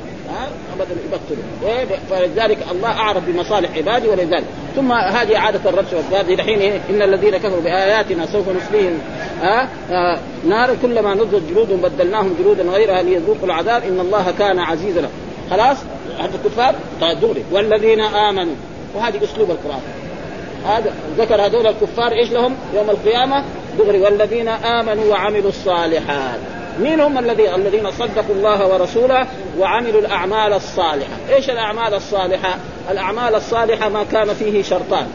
[0.74, 1.98] أبدا يبطلوا.
[2.10, 4.46] فلذلك الله أعرف بمصالح عباده ولذلك.
[4.76, 9.00] ثم هذه عادة الربش والذات دحين إيه؟ إن الذين كفروا بآياتنا سوف نصليهم.
[9.42, 13.84] ها آه نار كلما نضجت جلودهم بدلناهم جلودا غيرها ليذوقوا العذاب.
[13.84, 15.10] إن الله كان عزيزا
[15.52, 15.78] خلاص؟
[16.20, 18.56] هذا الكفار؟ طيب دغري والذين آمنوا.
[18.96, 19.82] وهذه أسلوب القرآن.
[20.66, 23.44] هذا ذكر هذول الكفار إيش لهم؟ يوم القيامة؟
[23.80, 24.00] دغري.
[24.00, 26.40] والذين آمنوا وعملوا الصالحات.
[26.80, 29.28] مين هم الذين الذين صدقوا الله ورسوله
[29.60, 32.58] وعملوا الأعمال الصالحة، إيش الأعمال الصالحة؟
[32.92, 35.08] الأعمال الصالحة ما كان فيه شرطان.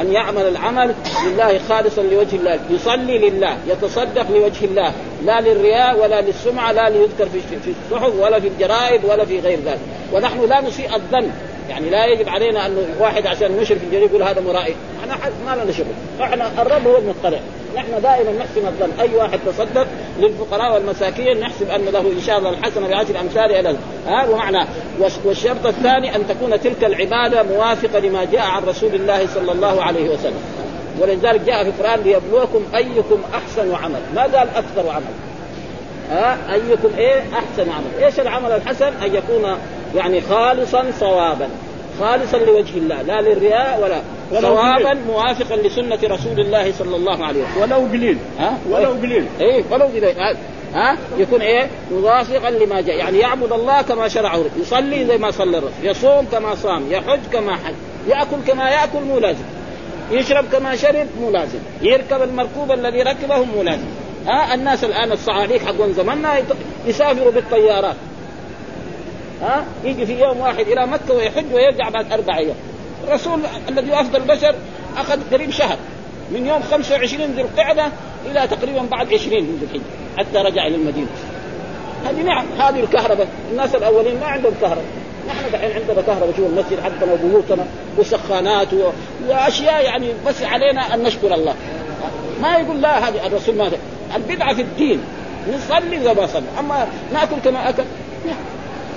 [0.00, 0.94] أن يعمل العمل
[1.26, 4.92] لله خالصا لوجه الله، يصلي لله، يتصدق لوجه الله،
[5.24, 9.58] لا للرياء ولا للسمعة، لا ليذكر في في الصحف ولا في الجرائد ولا في غير
[9.66, 9.80] ذلك،
[10.12, 11.30] ونحن لا نسيء الظن،
[11.70, 15.62] يعني لا يجب علينا أن واحد عشان نشر في الجريدة يقول هذا مرائي، إحنا ما
[15.62, 15.86] لنا شغل،
[16.22, 17.40] إحنا الرب هو المطلع،
[17.76, 19.00] نحن دائما نحسن الظن.
[19.00, 19.86] أي واحد تصدق
[20.18, 24.66] للفقراء والمساكين نحسب أن له إن شاء الله الحسنة بعشر امثالها له ها ومعنى
[25.24, 30.08] والشرط الثاني أن تكون تلك العبادة موافقة لما جاء عن رسول الله صلى الله عليه
[30.10, 30.42] وسلم.
[31.00, 34.00] ولذلك جاء في القرآن ليبلوكم أيكم أحسن عمل.
[34.14, 35.14] ما قال أكثر عمل؟
[36.10, 38.04] ها أيكم إيه؟ أحسن عمل.
[38.04, 39.58] إيش العمل الحسن؟ أن يكون
[39.96, 41.48] يعني خالصا صوابا.
[42.00, 44.00] خالصا لوجه الله لا للرياء ولا.
[44.40, 47.62] صوابا موافقا لسنة رسول الله صلى الله عليه وسلم.
[47.62, 48.18] ولو قليل.
[48.38, 49.26] ها؟ ولو قليل.
[49.40, 50.16] إيه ولو قليل.
[50.74, 52.96] ها؟ يكون إيه؟ موافقا لما جاء.
[52.96, 55.72] يعني يعبد الله كما شرعه يصلي زي ما صلى الرسول.
[55.82, 56.92] يصوم كما صام.
[56.92, 57.74] يحج كما حج.
[58.08, 59.44] يأكل كما يأكل مو لازم.
[60.10, 61.58] يشرب كما شرب مو لازم.
[61.82, 63.86] يركب المركوب الذي ركبه مو لازم.
[64.26, 66.42] ها؟ الناس الآن الصعاليك حقون زماننا
[66.86, 67.96] يسافروا بالطيارات.
[69.42, 72.56] ها؟ يجي في يوم واحد إلى مكة ويحج ويرجع بعد أربع أيام.
[73.08, 74.54] الرسول الذي افضل البشر
[74.96, 75.76] أخذ قريب شهر.
[76.32, 77.86] من يوم 25 ذي القعدة
[78.26, 81.06] إلى تقريبا بعد 20 من ذي الحجة حتى رجع إلى المدينة.
[82.06, 83.28] هذه نعم هذه الكهرباء.
[83.52, 84.84] الناس الأولين ما عندهم كهرباء.
[85.28, 87.66] نحن دحين عندنا كهرباء شوف المسجد حقنا وبيوتنا
[87.98, 88.68] وسخانات.
[89.28, 91.54] وأشياء يعني بس علينا أن نشكر الله.
[92.42, 93.70] ما يقول لا هذه الرسول ما
[94.16, 95.00] البدعة في الدين.
[95.54, 96.42] نصلي زي ما صلي.
[96.58, 97.82] أما نأكل كما أكل.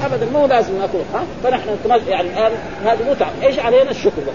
[0.06, 1.70] ابدا مو لازم ناكل ها؟ فنحن
[2.08, 2.52] يعني الان
[2.86, 4.34] هذه متعه إيش علينا؟ الشكر بس.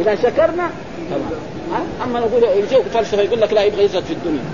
[0.00, 0.70] إذا شكرنا
[1.10, 1.30] تمام.
[1.72, 4.44] ها؟ أما نقول يجيك فلسفه يقول لك لا يبغى يزهد في الدنيا.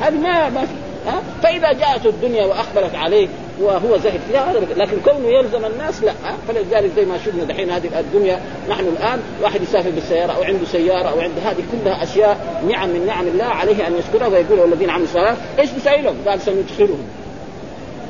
[0.00, 0.72] هذه ما ما في
[1.06, 3.28] ها؟ فإذا جاءت الدنيا واقبلت عليه
[3.60, 7.70] وهو زهد فيها هذا لكن كونه يلزم الناس لا ها؟ فلذلك زي ما شفنا دحين
[7.70, 12.62] هذه الدنيا نحن الآن واحد يسافر بالسيارة أو عنده سيارة أو عنده هذه كلها أشياء
[12.68, 16.40] نعم من نعم الله عليه أن يشكرها ويقول الذين عملوا الصلاه إيش نسوي لهم؟ قال
[16.40, 17.02] سندخلهم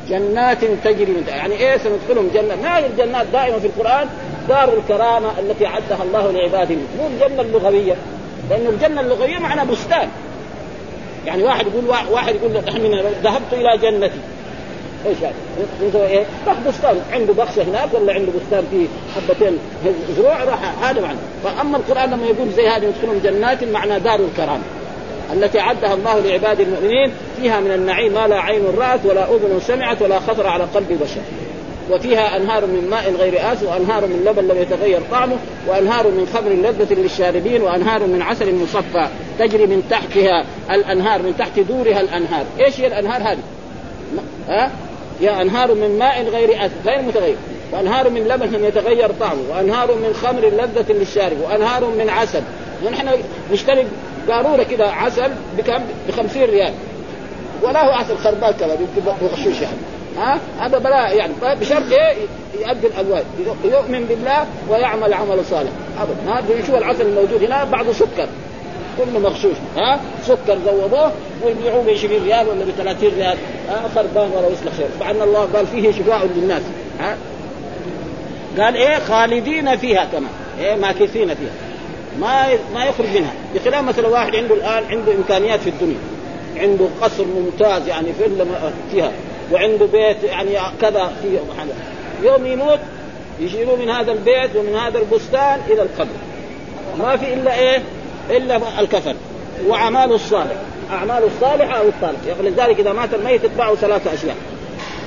[0.08, 4.08] جنات تجري من يعني إيه سندخلهم جنة؟ ما هي الجنات دائما في القرآن
[4.48, 6.76] دار الكرامة التي عدها الله لعباده.
[6.98, 7.94] مو الجنة اللغوية.
[8.50, 10.08] لأن الجنة اللغوية معنى بستان.
[11.26, 14.18] يعني واحد يقول واحد يقول من ذهبت إلى جنتي.
[15.06, 15.34] إيش يعني؟
[15.82, 17.00] يسوي إيه؟ راح بستان.
[17.12, 19.58] عنده بخشة هناك ولا عنده بستان فيه حبتين؟
[20.16, 21.18] زروع راح هذا معنى.
[21.44, 24.62] فأما القرآن لما يقول زي هذه يدخلون جنات معنى دار الكرامة.
[25.32, 30.02] التي عدها الله لعباد المؤمنين فيها من النعيم ما لا عين رأت ولا أذن سمعت
[30.02, 31.20] ولا خطر على قلب بشر
[31.90, 35.36] وفيها أنهار من ماء غير آس وأنهار من لبن لم يتغير طعمه
[35.68, 41.58] وأنهار من خمر لذة للشاربين وأنهار من عسل مصفى تجري من تحتها الأنهار من تحت
[41.58, 43.42] دورها الأنهار، إيش هي الأنهار هذه؟
[44.48, 44.70] ها؟
[45.20, 47.36] يا أنهار من ماء غير آس غير متغير
[47.72, 52.42] وأنهار من لبن لم يتغير طعمه وأنهار من خمر لذة للشارب وأنهار من عسل
[52.86, 53.08] ونحن
[53.52, 53.86] نشتري
[54.30, 56.72] قاروره كده عسل بكم؟ ب 50 ريال.
[57.62, 58.78] ولا هو عسل خربان كذا
[59.20, 59.76] بغشوش يعني.
[60.18, 62.14] ها؟ هذا بلاء يعني بشرط إيه؟
[62.66, 63.22] يؤدي الألوان.
[63.64, 65.70] يؤمن بالله ويعمل عمل صالح.
[66.00, 66.32] أبدا.
[66.32, 68.28] ها شوف العسل الموجود هنا؟ بعضه سكر.
[68.98, 69.56] كله مغشوش.
[69.76, 71.12] ها؟ سكر زودوه
[71.44, 73.36] ويبيعوه ب 20 ريال ولا ب 30 ريال.
[73.68, 74.88] ها؟ خربان ولا يصلح خير.
[75.00, 76.62] مع ان الله قال فيه شفاء للناس.
[77.00, 77.16] ها؟
[78.58, 81.67] قال إيه؟ خالدين فيها كمان إيه؟ ماكثين فيها.
[82.20, 83.32] ما ما يخرج منها.
[83.54, 85.98] بخلاف مثلا واحد عنده الآن عنده إمكانيات في الدنيا.
[86.56, 88.46] عنده قصر ممتاز يعني في
[88.92, 89.12] فيها.
[89.52, 90.50] وعنده بيت يعني
[90.80, 91.38] كذا في
[92.22, 92.78] يوم يموت
[93.40, 96.16] يشيلوه من هذا البيت ومن هذا البستان إلى القبر.
[96.98, 97.82] ما في إلا إيه؟
[98.30, 99.14] إلا الكفن.
[99.66, 100.56] وأعماله الصالح
[100.90, 104.36] أعماله الصالحة أو الصالحه لذلك إذا مات الميت يتبعه ثلاثة أشياء.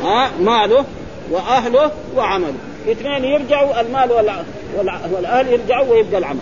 [0.04, 0.86] ها؟ ماله
[1.32, 2.54] وأهله وعمله.
[2.92, 4.12] اثنين يرجعوا المال
[5.14, 6.42] والأهل يرجعوا ويبقى العمل.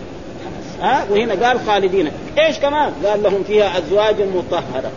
[0.81, 2.11] ها؟ وهنا قال خالدين.
[2.37, 4.91] إيش كمان؟ قال لهم فيها أزواج مطهرة.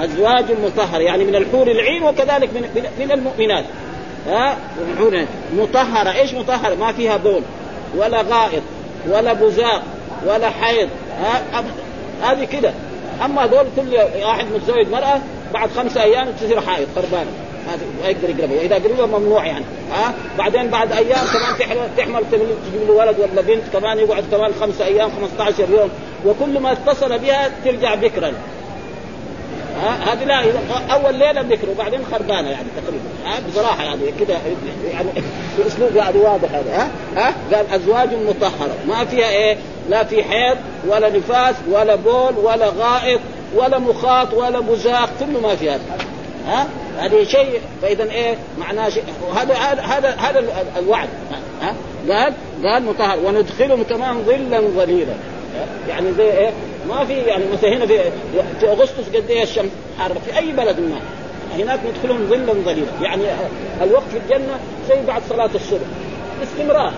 [0.00, 2.62] أزواج مطهر يعني من الحور العين وكذلك من
[2.98, 3.64] من المؤمنات.
[4.28, 4.56] ها؟
[5.56, 6.12] مطهرة.
[6.12, 7.42] إيش مطهرة؟ ما فيها بول
[7.96, 8.62] ولا غائط
[9.08, 9.82] ولا بزاق
[10.26, 10.88] ولا حيض.
[11.22, 11.64] ها؟
[12.22, 12.72] هذه كده.
[13.24, 15.20] أما دول كل واحد متزوج مرأة
[15.54, 17.30] بعد خمسة أيام تصير حائض خربانة
[18.02, 19.64] ما يقدر يقربها إذا قربها ممنوع يعني.
[19.92, 24.52] ها؟ بعدين بعد أيام كمان تحمل تحمل تجيب له ولد ولا بنت كمان يقعد كمان
[24.60, 25.90] خمسة أيام 15 يوم.
[26.26, 28.32] وكل ما اتصل بها ترجع بكرا.
[30.06, 30.44] هذه لا
[30.94, 33.04] أول ليلة بكر وبعدين خربانة يعني تقريبا.
[33.26, 34.34] ها؟ بصراحة يعني كده
[34.92, 35.08] يعني
[35.58, 36.72] باسلوب يعني واضح هذا.
[36.76, 38.76] ها؟ ها؟ قال أزواج مطهرة.
[38.88, 39.56] ما فيها إيه؟
[39.88, 40.56] لا في حيض
[40.88, 43.20] ولا نفاس ولا بول ولا غائط
[43.54, 45.80] ولا مخاط ولا بزاق كله ما في هذا
[46.46, 46.66] ها؟
[46.98, 49.04] هذه شيء فإذا إيه معناه شيء.
[49.34, 50.44] هذا هذا هذا
[50.78, 51.08] الوعد.
[51.62, 51.74] ها؟
[52.08, 53.18] قال قال مطهر.
[53.24, 55.14] وندخلهم كمان ظلا ظليلا.
[55.88, 56.50] يعني زي إيه
[56.88, 57.98] ما في يعني مثلا هنا في
[58.60, 61.00] في أغسطس قد إيه الشمس حارة في أي بلد ما.
[61.62, 62.86] هناك ندخلهم ظلا ظليلا.
[63.02, 63.22] يعني
[63.82, 65.86] الوقت في الجنة زي بعد صلاة الصبح.
[66.40, 66.92] باستمرار.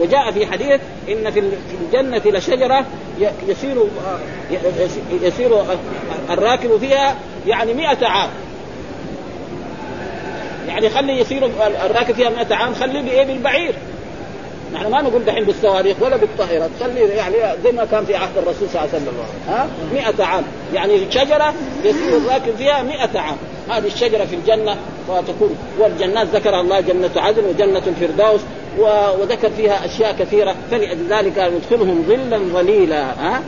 [0.00, 1.42] وجاء في حديث إن في
[1.84, 2.86] الجنة لشجرة
[3.48, 3.76] يسير
[5.22, 5.62] يسير
[6.30, 8.30] الراكب فيها يعني مئة عام.
[10.68, 11.50] يعني خلي يسير
[11.86, 13.74] الراكب فيها 100 عام خليه بإيه؟ بالبعير.
[14.74, 18.68] نحن ما نقول دحين بالصواريخ ولا بالطائرات خلي يعني زي ما كان في عهد الرسول
[18.72, 19.14] صلى الله عليه وسلم
[19.48, 20.42] ها؟ 100 عام.
[20.74, 23.36] يعني شجرة يسير الراكب فيها 100 عام.
[23.70, 24.76] هذه الشجرة في الجنة
[25.08, 28.40] فتكون والجنات ذكر الله جنة عدن وجنة الفردوس
[28.78, 30.54] وذكر فيها أشياء كثيرة.
[30.70, 33.02] فلذلك ندخلهم ظلا ظليلا.
[33.02, 33.40] ها؟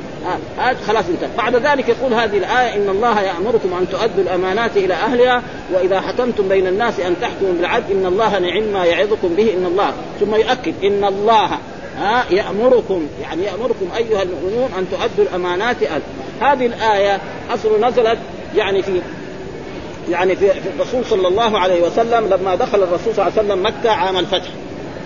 [0.58, 1.28] هذا خلاص انتهى.
[1.36, 5.42] بعد ذلك يقول هذه الآية إن الله يأمركم أن تؤدوا الأمانات إلى أهلها
[5.74, 9.92] وإذا حكمتم بين الناس أن تحكموا بالعدل إن الله نعم ما يعظكم به إن الله
[10.20, 11.50] ثم يؤكد إن الله
[11.98, 16.02] ها؟ يأمركم يعني يأمركم أيها المؤمنون أن تؤدوا الأمانات أهل.
[16.40, 17.20] هذه الآية
[17.54, 18.18] أصل نزلت
[18.56, 19.00] يعني في
[20.10, 23.90] يعني في الرسول صلى الله عليه وسلم لما دخل الرسول صلى الله عليه وسلم مكة
[23.90, 24.48] عام الفتح.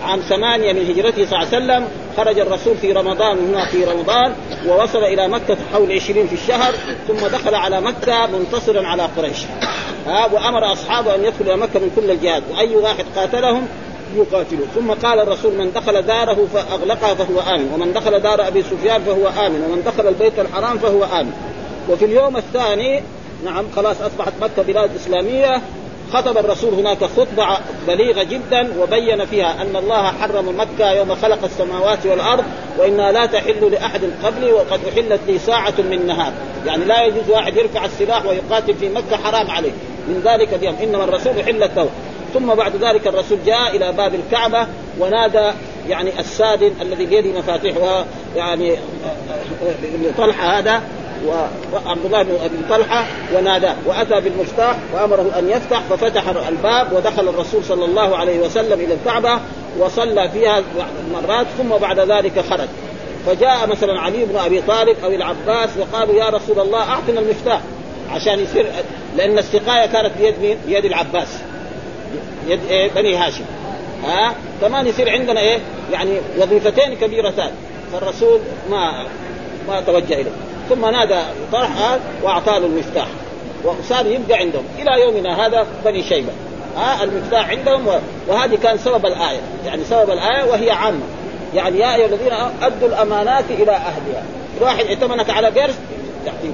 [0.03, 4.33] عام ثمانية من هجرته صلى الله عليه وسلم خرج الرسول في رمضان هنا في رمضان
[4.67, 6.73] ووصل إلى مكة حول عشرين في الشهر
[7.07, 9.37] ثم دخل على مكة منتصرا على قريش.
[10.07, 13.67] ها وأمر أصحابه أن يدخلوا إلى مكة من كل الجهات وأي واحد قاتلهم
[14.15, 19.01] يقاتلوا ثم قال الرسول من دخل داره فأغلقها فهو آمن ومن دخل دار أبي سفيان
[19.01, 21.31] فهو آمن ومن دخل البيت الحرام فهو آمن.
[21.89, 23.03] وفي اليوم الثاني
[23.45, 25.61] نعم خلاص أصبحت مكة بلاد إسلامية.
[26.13, 32.05] خطب الرسول هناك خطبة بليغة جدا وبين فيها أن الله حرم مكة يوم خلق السماوات
[32.05, 32.43] والأرض
[32.77, 36.33] وإنها لا تحل لأحد قبلي وقد أحلت لي ساعة من نهار.
[36.65, 39.71] يعني لا يجوز واحد يرفع السلاح ويقاتل في مكة حرام عليه.
[40.07, 41.89] من ذلك اليوم إنما الرسول حلت له
[42.33, 44.67] ثم بعد ذلك الرسول جاء إلى باب الكعبة
[44.99, 45.51] ونادى
[45.89, 48.75] يعني السادن الذي بيده مفاتيحها يعني
[50.17, 50.81] طلحة هذا.
[51.27, 53.05] وعبد الله بن أبي طلحة
[53.35, 53.75] وناداه.
[53.85, 59.39] وأتى بالمفتاح وأمره أن يفتح ففتح الباب ودخل الرسول صلى الله عليه وسلم إلى الكعبة
[59.79, 60.63] وصلى فيها
[61.13, 62.67] مرات ثم بعد ذلك خرج.
[63.25, 67.61] فجاء مثلا علي بن أبي طالب أو العباس وقالوا يا رسول الله أعطنا المفتاح.
[68.11, 68.65] عشان يصير
[69.17, 71.27] لأن السقاية كانت بيد مين؟ بيد العباس.
[72.47, 73.43] يد إيه؟ بني هاشم.
[74.05, 75.59] ها؟ كمان يصير عندنا إيه؟
[75.91, 77.51] يعني وظيفتين كبيرتان.
[77.93, 79.05] فالرسول ما
[79.67, 80.31] ما توجه إليه.
[80.69, 83.07] ثم نادى طلحه واعطاه المفتاح.
[83.63, 84.63] وصار يبقى عندهم.
[84.79, 86.31] إلى يومنا هذا بني شيبة.
[86.77, 87.87] ها المفتاح عندهم
[88.27, 89.39] وهذه كان سبب الآية.
[89.65, 91.03] يعني سبب الآية وهي عامة.
[91.55, 94.23] يعني يا أيها الذين أدوا الأمانات إلى أهلها.
[94.61, 95.73] واحد ائتمنك على قرش
[96.25, 96.49] تعطيه.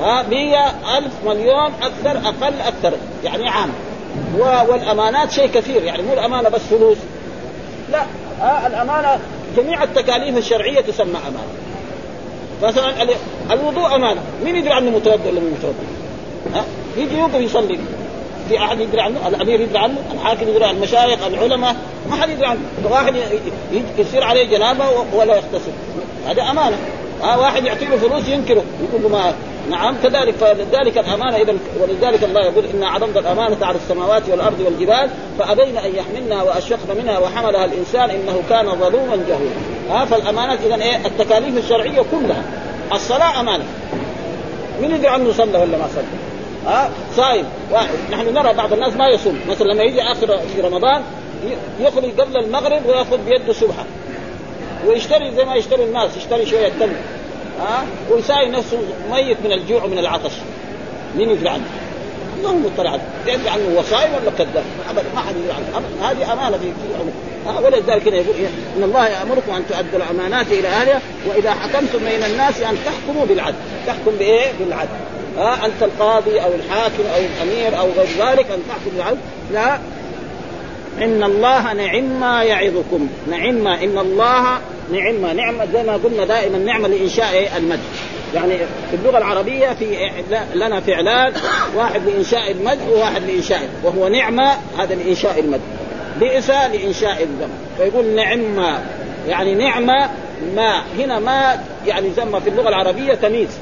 [0.00, 0.66] ها مية
[0.98, 2.92] ألف مليون أكثر أقل أكثر.
[3.24, 3.70] يعني عام
[4.68, 5.82] والأمانات شيء كثير.
[5.82, 6.98] يعني مو الأمانة بس فلوس.
[7.92, 8.02] لا.
[8.40, 9.18] ها الأمانة
[9.56, 11.69] جميع التكاليف الشرعية تسمى أمانة.
[12.62, 13.02] مثلا
[13.50, 14.20] الوضوء أمانة.
[14.44, 15.84] مين يدري عنه متوضا ولا مو متوضا؟
[16.54, 16.64] ها؟
[16.96, 17.78] يجي يوقف يصلي.
[18.48, 21.76] في أحد يدري عنه؟ الأمير يدري عنه؟ الحاكم يدري عنه؟ المشايخ العلماء
[22.10, 22.60] ما حد يدري عنه.
[22.90, 23.14] واحد
[23.98, 25.72] يصير عليه جنابة ولا يغتسل
[26.26, 26.78] هذا أمانة.
[27.22, 28.64] ها واحد يعطي له فلوس ينكره.
[28.88, 29.34] يقول له ما
[29.70, 35.10] نعم كذلك فلذلك الأمانة إذا ولذلك الله يقول انا عرضنا الأمانة على السماوات والأرض والجبال
[35.38, 39.50] فأبين أن يحملنها وأشفقن منها وحملها الإنسان إنه كان ظلوما جهولا.
[39.90, 42.42] ها فالامانات إذا إيه؟ التكاليف الشرعية كلها.
[42.92, 43.64] الصلاة أمانة.
[44.82, 46.04] من يدري عنه صلى ولا ما صلى
[46.66, 47.44] ها صايم.
[48.12, 49.40] نحن نرى بعض الناس ما يصوم.
[49.50, 51.02] مثلا لما يجي آخر في رمضان
[51.80, 53.84] يخرج قبل المغرب ويأخذ بيده سبحة.
[54.86, 56.96] ويشتري زي ما يشتري الناس يشتري شوية تمر
[57.60, 58.78] ها؟ ويساوي نفسه
[59.10, 60.32] ميت من الجوع ومن العطش.
[61.16, 61.64] مين يدري عنه؟
[62.44, 62.90] هو مطلع.
[62.90, 66.10] عنه يدري عنه وصايم ولا كذاب؟ ابدا ما حد يدري عنه.
[66.10, 67.12] هذه أمانة في العمر
[67.64, 68.34] ولذلك يقول
[68.76, 73.56] إن الله يأمركم أن تؤدوا الأمانات إلى أهلها وإذا حكمتم بين الناس أن تحكموا بالعدل.
[73.86, 74.88] تحكم بإيه؟ بالعدل.
[75.38, 79.18] ها أنت القاضي أو الحاكم أو الأمير أو غير ذلك أن تحكم بالعدل.
[79.52, 79.78] لا.
[80.98, 83.08] إن الله نعم ما يعظكم.
[83.30, 84.58] نعم إن الله
[84.92, 85.36] نعم.
[85.36, 87.80] نعمة زي ما قلنا دائما نعمة لإنشاء المد
[88.34, 88.58] يعني
[88.90, 90.10] في اللغة العربية في
[90.54, 91.32] لنا فعلان
[91.76, 95.60] واحد لإنشاء المد وواحد لإنشاء وهو نعمه هذا لإنشاء المد
[96.20, 98.78] بئس لإنشاء الذم فيقول نعم
[99.28, 100.10] يعني نعمه
[100.56, 100.82] ما.
[100.98, 103.58] هنا ما يعني زم في اللغة العربية تمييز.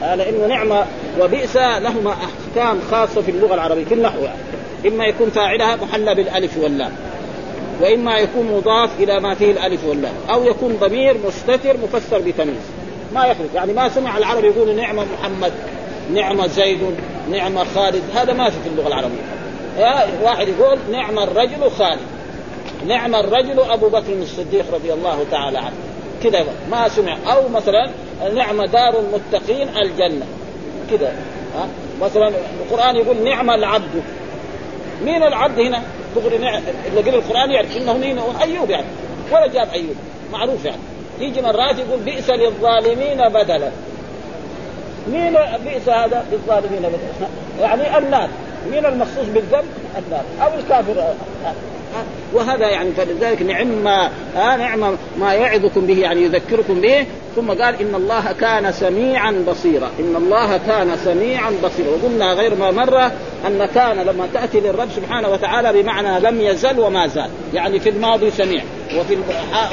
[0.00, 0.86] لأنه نعمه
[1.20, 4.24] وبئس لهما أحكام خاصة في اللغة العربية في النحو.
[4.24, 4.38] يعني.
[4.86, 6.92] إما يكون فاعلها محلى بالألف واللام
[7.80, 12.62] وإما يكون مضاف إلى ما فيه الألف واللام أو يكون ضمير مستتر مفسر بتمييز.
[13.14, 15.52] ما يخرج يعني ما سمع العرب يقولوا نعمه محمد
[16.14, 16.78] نعمه زيد
[17.30, 19.22] نعمه خالد هذا ما في في اللغة العربية.
[20.22, 22.00] واحد يقول نعم الرجل خالد
[22.86, 25.76] نعم الرجل أبو بكر الصديق رضي الله تعالى عنه.
[26.22, 27.16] كذا ما سمع.
[27.32, 27.90] أو مثلا
[28.34, 30.26] نعم دار المتقين الجنة.
[30.90, 31.12] كذا.
[31.54, 31.68] ها
[32.02, 32.28] مثلا
[32.60, 34.02] القرآن يقول نعم العبد.
[35.04, 35.82] مين العبد هنا؟
[36.14, 38.86] تغري نعم اللي قرا القرآن يعرف إنه مين؟ أيوب يعني
[39.32, 39.96] ولا جاب أيوب؟
[40.32, 40.78] معروف يعني.
[41.20, 43.70] يجي مرات يقول بئس للظالمين بدلا.
[45.08, 47.28] مين بئس هذا؟ للظالمين بدلا.
[47.60, 48.28] يعني النار
[48.70, 49.64] مين المخصوص بالذنب؟
[49.98, 51.14] النار أو الكافر.
[52.32, 57.06] وهذا يعني فلذلك نعم ما آه نعم ما يعظكم به يعني يذكركم به.
[57.36, 59.90] ثم قال إن الله كان سميعا بصيرا.
[60.00, 61.88] إن الله كان سميعا بصيرا.
[61.90, 63.12] وقلنا غير ما مره
[63.46, 67.30] أن كان لما تأتي للرب سبحانه وتعالى بمعنى لم يزل وما زال.
[67.54, 68.62] يعني في الماضي سميع
[68.98, 69.16] وفي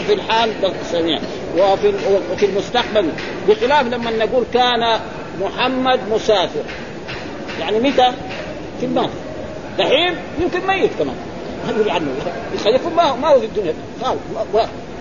[0.07, 0.49] في الحال
[0.91, 1.19] سميع
[1.57, 1.93] وفي
[2.33, 3.09] وفي المستقبل.
[3.49, 4.99] بخلاف لما نقول كان
[5.41, 6.63] محمد مسافر.
[7.59, 8.11] يعني متى؟
[8.79, 9.09] في الماضي.
[9.79, 11.15] دحين يمكن ميت كمان.
[11.69, 12.07] يقول عنه.
[12.65, 13.73] يكون ما ما هو في الدنيا.
[14.03, 14.19] خالص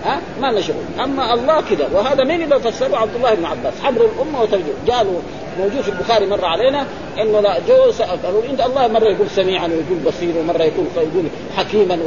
[0.05, 0.75] ها؟ ما لنا شغل.
[1.03, 3.73] أما الله كذا وهذا مين اللي فسره؟ عبد الله بن عباس.
[3.83, 5.19] حبر الأمة وترجمه قالوا
[5.59, 6.85] موجود في البخاري مره علينا
[7.21, 7.91] إنه لا جو
[8.23, 11.25] قالوا انت الله مرة يقول سميعا ويقول بصير ومره يقول يقول
[11.57, 11.99] حكيما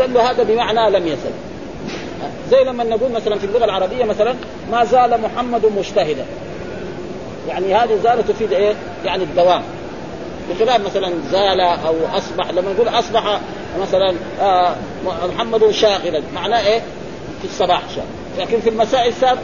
[0.00, 1.30] قال له هذا بمعنى لم يزل.
[2.50, 4.34] زي لما نقول مثلا في اللغة العربية مثلا
[4.70, 6.24] ما زال محمد مجتهدا.
[7.48, 8.74] يعني هذه زال تفيد إيه؟
[9.04, 9.62] يعني الدوام.
[10.50, 13.40] بخلاف مثلا زال أو أصبح لما نقول أصبح
[13.80, 14.76] مثلا آه
[15.36, 16.80] محمد شاغلا معناه إيه؟
[17.42, 18.06] في الصباح شاغل.
[18.38, 19.40] لكن في المساء السابق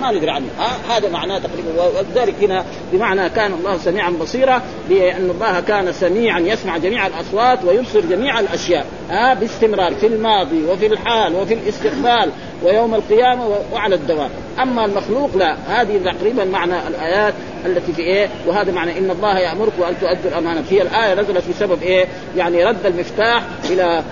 [0.00, 0.46] ما ندري عنه.
[0.60, 1.68] آه هذا معناه تقريبا.
[1.98, 8.00] ولذلك هنا بمعنى كان الله سميعا بصيرا لأن الله كان سميعا يسمع جميع الأصوات ويبصر
[8.00, 8.86] جميع الأشياء.
[9.10, 12.30] آه باستمرار في الماضي وفي الحال وفي الاستقبال
[12.62, 14.30] ويوم القيامة وعلى الدوام.
[14.62, 15.56] أما المخلوق لا.
[15.68, 17.34] هذه تقريبا معنى الآيات
[17.66, 20.64] التي في إيه؟ وهذا معنى إن الله يأمركم أن تؤدوا الأمانة.
[20.70, 24.02] هي الآية نزلت بسبب إيه؟ يعني رد المفتاح إلى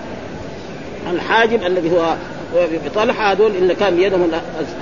[1.11, 2.15] الحاجب الذي هو
[2.95, 4.31] طلحه هذول اللي كان بيدهم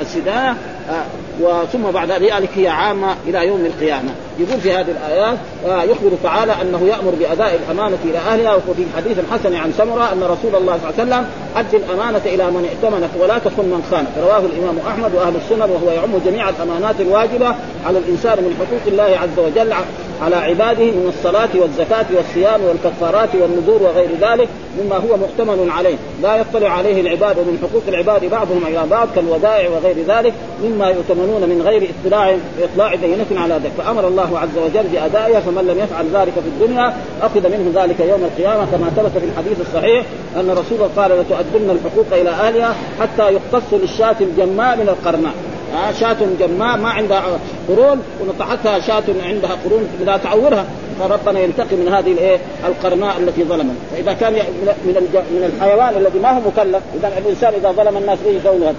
[0.01, 0.57] السدانه
[0.89, 1.03] آه
[1.41, 4.09] وثم بعد ذلك هي عامة إلى يوم القيامة.
[4.39, 9.17] يقول في هذه الآيات آه يخبر تعالى أنه يأمر بأداء الأمانة إلى أهلها وفي حديث
[9.31, 13.09] حسن عن سمرة أن رسول الله صلى الله عليه وسلم أدي الأمانة إلى من ائتمنك
[13.19, 17.97] ولا تخن من خانك رواه الإمام أحمد وأهل السنن وهو يعم جميع الأمانات الواجبة على
[17.97, 19.73] الإنسان من حقوق الله عز وجل
[20.21, 24.49] على عباده من الصلاة والزكاة والصيام والكفارات والنذور وغير ذلك
[24.81, 25.95] مما هو مؤتمن عليه.
[26.23, 31.41] لا يطلع عليه العباد ومن حقوق العباد بعضهم إلى بعض كالودائع وغير ذلك مما يؤتمنون
[31.41, 33.71] من غير اطلاع إطلاع بينة على ذلك.
[33.77, 38.23] فأمر الله عز وجل بأدائها فمن لم يفعل ذلك في الدنيا أخذ منه ذلك يوم
[38.23, 40.05] القيامة كما ثبت في الحديث الصحيح
[40.35, 45.33] أن رسول الله قال لتؤدن الحقوق إلى أهلها حتى يقتص للشاة الجماء من القرناء.
[45.73, 47.23] آه شاة جماء ما عندها
[47.67, 50.65] قرون ونطحتها شاة عندها قرون لا تعورها
[50.99, 54.95] فربنا ينتقم من هذه الإيه؟ القرناء التي ظلمت فإذا كان من
[55.31, 58.73] من الحيوان الذي ما هو مكلف إذا الإنسان إذا ظلم الناس إيه يسوي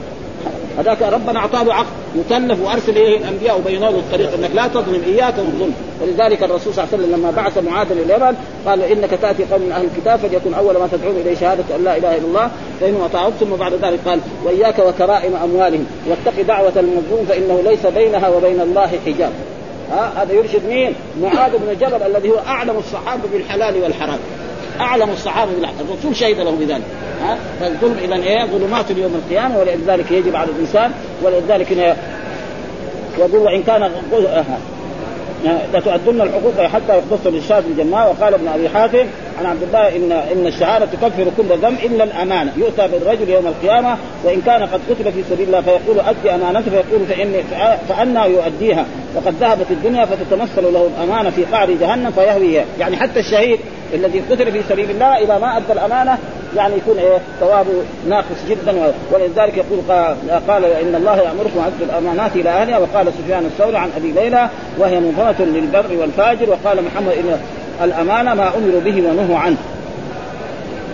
[0.79, 5.75] هذاك ربنا أعطاه عقل مكلف وأرسل إليه الأنبياء وبينوا الطريق إنك لا تظلم إياك الظلم.
[6.03, 9.73] ولذلك الرسول صلى الله عليه وسلم لما بعث معاذ اليمن قال إنك تأتي قوم من
[9.73, 12.51] أهل الكتاب فليكن أول ما تدعون إليه شهادة أن لا إله إلا الله
[12.81, 15.87] فانهم اطاعوك ثم بعد ذلك قال وإياك وكرائم أموالهم.
[16.09, 19.33] واتق دعوة المظلوم فإنه ليس بينها وبين الله حجاب.
[19.91, 24.19] ها هذا يرشد مين؟ معاذ بن جبل الذي هو أعلم الصحابة بالحلال والحرام.
[24.81, 26.85] أعلم الصحابة بالحلال الرسول شهد له بذلك.
[27.23, 31.97] ها؟ فالظلم اذا إيه؟ ظلمات يوم القيامة ولذلك يجب على الإنسان ولذلك
[33.19, 33.91] يقول وان كان
[35.75, 39.07] لتؤدن الحقوق حتى يختص للشاة الجماء وقال ابن أبي حاتم
[39.39, 42.53] عن عبد الله ان إن الشهادة تكفر كل ذنب إلا الأمانة.
[42.57, 47.07] يؤتى بالرجل يوم القيامة وإن كان قد قتل في سبيل الله فيقول أدي أمانته فيقول
[47.07, 47.43] فاني
[47.89, 48.85] فأنا يؤديها.
[49.17, 53.59] وقد ذهبت الدنيا فتتمثل له الأمانة في قعر جهنم فيهوي يعني حتى الشهيد
[53.95, 56.19] الذي قتل في سبيل الله إذا ما أدى الأمانة
[56.57, 57.73] يعني يكون إيه ثوابه
[58.09, 58.93] ناقص جدا.
[59.13, 59.79] ولذلك يقول
[60.49, 62.79] قال إن الله يأمركم ان الأمانات إلى أهلها.
[62.79, 64.49] وقال سفيان الثوري عن أبي ليلى
[64.79, 66.51] وهي منظمه للبر والفاجر.
[66.51, 67.41] وقال محمد إن
[67.85, 69.57] الأمانة ما أمروا به ونهوا عنه.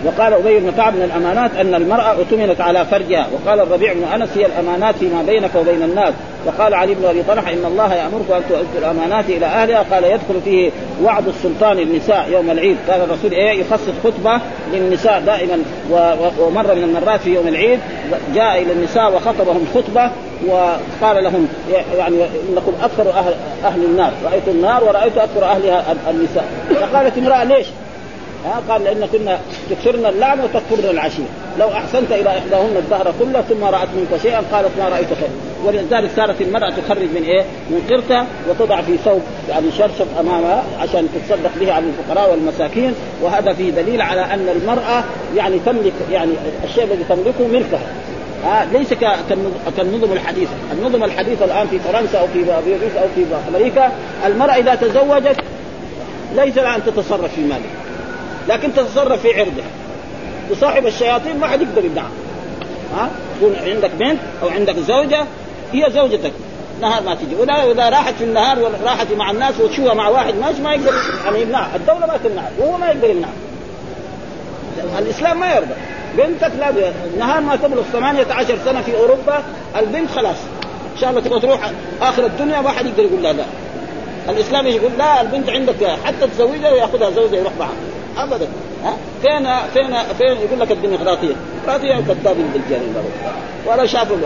[0.05, 4.29] وقال أبي بن كعب من الأمانات أن المرأة اؤتمنت على فرجها وقال الربيع بن أنس
[4.37, 6.13] هي الأمانات فيما بينك وبين الناس.
[6.45, 10.41] وقال علي بن أبي طلحة إن الله يأمرك أن تؤدوا الأمانات إلى أهلها قال يدخل
[10.45, 10.71] فيه
[11.03, 12.77] وعد السلطان النساء يوم العيد.
[12.87, 14.41] كان الرسول إيه يخصص خطبة
[14.73, 15.57] للنساء دائما
[16.39, 17.79] ومرة من المرات في يوم العيد.
[18.35, 20.11] جاء إلى النساء وخطبهم خطبة
[20.47, 21.47] وقال لهم
[21.97, 22.15] يعني
[22.49, 23.33] إنكم أكثر أهل
[23.65, 24.11] أهل النار.
[24.31, 26.45] رايت النار ورأيت أكثر أهلها النساء.
[26.69, 27.67] فقالت امرأة ليش؟
[28.45, 29.39] ها؟ قال لأنكن
[29.69, 31.25] تكثرن اللعن وتكفرن العشير.
[31.59, 35.29] لو أحسنت إلى إحداهن الدهر كله ثم رأت منك شيئا قالت ما رايت خير
[35.65, 41.07] ولذلك صارت المرأة تخرج من إيه؟ من قرطها وتضع في ثوب يعني شرشف أمامها عشان
[41.15, 42.93] تتصدق به على الفقراء والمساكين.
[43.21, 45.03] وهذا فيه دليل على أن المرأة
[45.35, 46.31] يعني تملك يعني
[46.63, 47.87] الشيء الذي تملكه ملكها.
[48.45, 48.93] آه ليس
[49.77, 53.91] كالنظم الحديثة، النظم الحديثة الآن في فرنسا أو في باريس أو في أمريكا
[54.25, 55.37] المرأة إذا تزوجت
[56.35, 57.80] ليس لها أن تتصرف في مالها.
[58.49, 59.65] لكن تتصرف في عرضها.
[60.51, 62.11] وصاحب الشياطين ما حد يقدر يمنعها
[62.97, 65.25] ها؟ يكون عندك بنت أو عندك زوجة
[65.73, 66.31] هي زوجتك.
[66.81, 67.35] نهار ما تجي.
[67.35, 70.93] ولا اذا راحت في النهار وراحت مع الناس وتشوفها مع واحد ناس ما يقدر
[71.25, 71.75] يعني يمنعها.
[71.75, 72.51] الدولة ما تمنعها.
[72.59, 73.33] وهو ما يقدر يمنعها.
[74.99, 75.73] الإسلام ما يرضى.
[76.17, 79.43] بنتك لا نهار ما تبلغ 18 سنة في أوروبا
[79.79, 80.37] البنت خلاص.
[80.95, 81.71] إن شاء الله تبغى تروح
[82.01, 83.43] آخر الدنيا ما حد يقدر يقول لها لا.
[84.29, 87.73] الإسلام يقول لا البنت عندك حتى تزوجها وياخذها زوجها يروح معها.
[88.17, 88.47] ابدا.
[88.83, 91.35] ها؟ فين فين فين يقول لك الديمقراطيه
[91.67, 92.95] الديمقراطيه كذابين بالجانب
[93.65, 94.17] ولا شافوا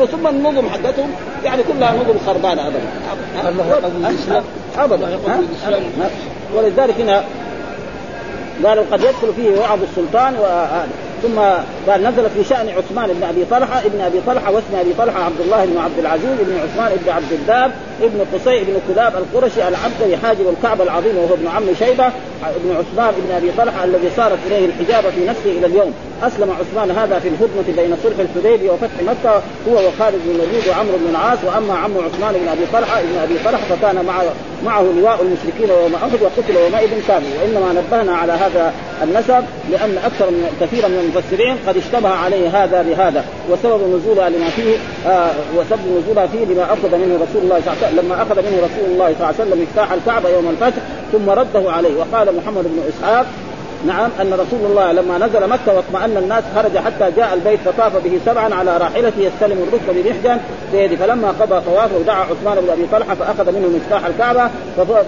[0.00, 1.10] وثم النظم حقتهم
[1.44, 2.80] يعني كلها نظم خربانة ابدا.
[4.78, 5.18] ابدا.
[6.56, 7.24] ولذلك هنا
[8.64, 10.88] قالوا قد يدخل فيه وعظ السلطان وهذا
[11.22, 11.38] ثم
[11.90, 15.40] قال نزل في شأن عثمان بن أبي طلحة ابن أبي طلحة واسم أبي طلحة عبد
[15.40, 17.72] الله بن عبد العزيز بن عثمان بن عبد الداب
[18.02, 22.12] ابن قصي بن كلاب القرشي العبد حاجب الكعبه العظيم وهو ابن عم شيبة
[22.48, 25.92] ابن عثمان بن أبي طلحة الذي صارت إليه الحجابة في نفسه إلى اليوم.
[26.22, 30.96] أسلم عثمان هذا في الهدنه بين صلح الحديبيه وفتح مكة هو وخالد بن الوليد وعمرو
[30.96, 34.22] بن العاص وأما عم عثمان بن أبي طلحة ابن أبي طلحة فكان مع
[34.64, 37.26] معه لواء المشركين يوم احد وقتل يومئذ كامل.
[37.40, 38.72] وإنما نبهنا على هذا
[39.02, 43.24] النسب لأن أكثر من كثيرا من المفسرين قد اشتبه عليه هذا بهذا.
[43.50, 44.76] وسبب نزولها لما فيه
[45.06, 48.36] آه وسبب نزولها فيه لما أخذ منه رسول الله صلى الله عليه وسلم لما أخذ
[48.36, 50.82] منه رسول الله صلى الله عليه وسلم مفتاح الكعبة يوم الفتح
[51.12, 51.94] ثم رده عليه.
[51.96, 53.26] وقال محمد بن إسحاق
[53.86, 58.20] نعم أن رسول الله لما نزل مكة واطمأن الناس خرج حتى جاء البيت فطاف به
[58.26, 60.40] سبعا على راحلته يستلم الركب بمحجن
[60.72, 64.50] بيده فلما قضى طوافه ودعا عثمان بن أبي طلحة فأخذ منه مفتاح الكعبة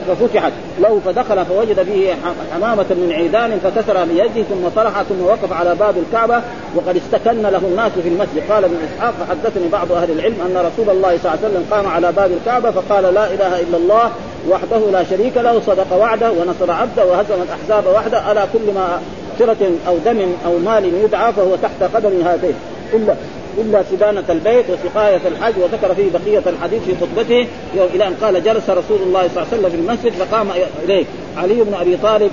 [0.08, 2.14] ففتحت له فدخل فوجد به
[2.54, 6.40] حمامة من عيدان فكسر بيده ثم طرح ثم وقف على باب الكعبة.
[6.76, 8.42] وقد استكن له الناس في المسجد.
[8.50, 11.86] قال ابن إسحاق فحدثني بعض أهل العلم أن رسول الله صلى الله عليه وسلم قام
[11.86, 14.10] على باب الكعبة فقال لا إله إلا الله
[14.50, 18.32] وحده لا شريك له صدق وعده ونصر عبده وهزم الأحزاب وحده.
[18.32, 19.02] ألا كل ما
[19.38, 22.54] سرة أو دم أو مال يدعى فهو تحت قدم هاتين
[22.94, 23.14] الا
[23.58, 27.46] إلا سبانة البيت وسقاية الحج وذكر فيه بقية الحديث في خطبته.
[27.94, 30.46] إلى أن قال جلس رسول الله صلى الله عليه وسلم في المسجد فقام
[30.84, 31.04] إليه
[31.36, 32.30] علي بن أبي طالب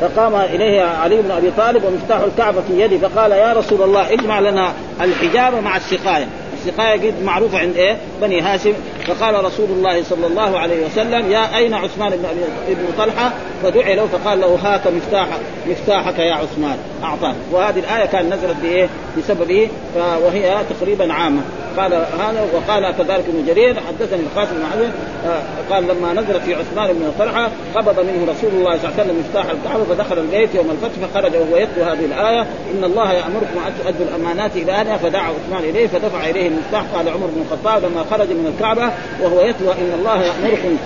[0.00, 4.40] فقام إليه علي بن أبي طالب ومفتاح الكعبة في يده فقال يا رسول الله اجمع
[4.40, 6.26] لنا الحجاب مع السقاية.
[6.66, 8.72] السقايه قد معروفة عند إيه؟ بني هاشم.
[9.06, 12.24] فقال رسول الله صلى الله عليه وسلم يا أين عثمان بن
[12.68, 13.32] ابن طلحة؟
[13.62, 15.28] فدعي له فقال له هاك مفتاح
[15.66, 16.76] مفتاحك يا عثمان.
[17.04, 17.34] أعطاه.
[17.52, 18.88] وهذه الآية كان نزلت بإيه؟
[19.18, 21.42] بسببه وهي تقريبا عامه
[21.76, 24.90] قال هذا وقال كذلك ابن جرير حدثني القاسم بن علي
[25.26, 25.42] آه،
[25.74, 29.18] قال لما نزلت في عثمان بن طلحة قبض منه رسول الله صلى الله عليه وسلم
[29.18, 33.72] مفتاح الكعبة فدخل البيت يوم الفتح فخرج وهو يتلو هذه الآية إن الله يأمركم أن
[33.84, 38.04] تؤدوا الأمانات إلى أهلها فدعا عثمان إليه فدفع إليه المفتاح قال عمر بن الخطاب لما
[38.10, 38.90] خرج من الكعبة
[39.22, 40.76] وهو يتلو إن الله يأمركم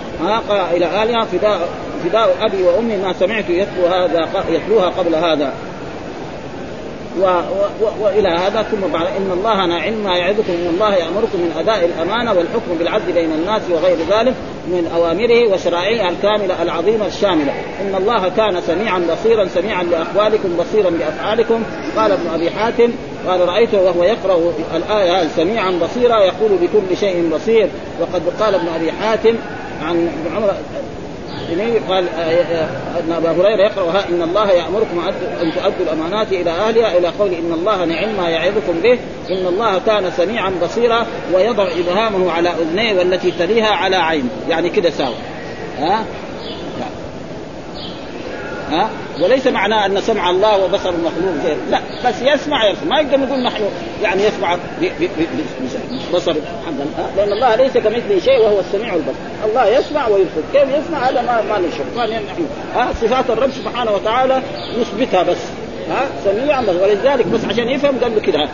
[0.75, 1.69] إلى أهلها فداء
[2.03, 5.53] فداء أبي وأمي ما سمعت يتلو هذا يتلوها قبل هذا.
[7.21, 7.25] و
[7.81, 12.33] و وإلى هذا ثم بعد إن الله نعم ما يعظكم الله يأمركم من أداء الأمانة
[12.33, 14.33] والحكم بالعدل بين الناس وغير ذلك
[14.67, 17.53] من أوامره وشرائعه الكاملة العظيمة الشاملة.
[17.81, 21.63] إن الله كان سميعا بصيرا سميعا لاقوالكم بصيرا بأفعالكم.
[21.97, 22.91] قال ابن أبي حاتم
[23.27, 27.69] قال رايته وهو يقرأ الآية سميعا بصيرا يقول بكل شيء بصير.
[28.01, 29.35] وقد قال ابن أبي حاتم
[29.83, 30.53] عن ابن عمر
[31.89, 34.99] قال آه، آه، ان ابا هريرة يقرأ إن الله يأمركم
[35.41, 38.99] أن تؤدوا الأمانات إلى أهلها إلى قول إن الله نعم ما يعظكم به
[39.31, 44.89] إن الله كان سميعا بصيرا ويضع إبهامه على أذنيه والتي تليها على عين يعني كده
[44.89, 45.15] ساوى.
[45.79, 46.05] ها؟
[48.71, 48.89] ها؟
[49.21, 52.89] وليس معناه أن سمع الله وبصر المخلوق غير لا بس يسمع يسمع.
[52.89, 53.63] ما يقدر نقول نحن
[54.03, 54.57] يعني يسمع
[56.13, 56.33] بصر
[56.65, 60.41] حقا لأن الله ليس كمثله شيء وهو السميع البصر الله يسمع ويبصر.
[60.53, 62.45] كيف يسمع؟ هذا ما ما نشوف ما نحن
[62.75, 64.41] ها صفات الرب سبحانه وتعالى
[64.79, 65.37] نثبتها بس.
[65.89, 68.49] ها سميع ولذلك بس عشان يفهم قال له كده.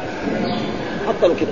[1.08, 1.52] حط له كده.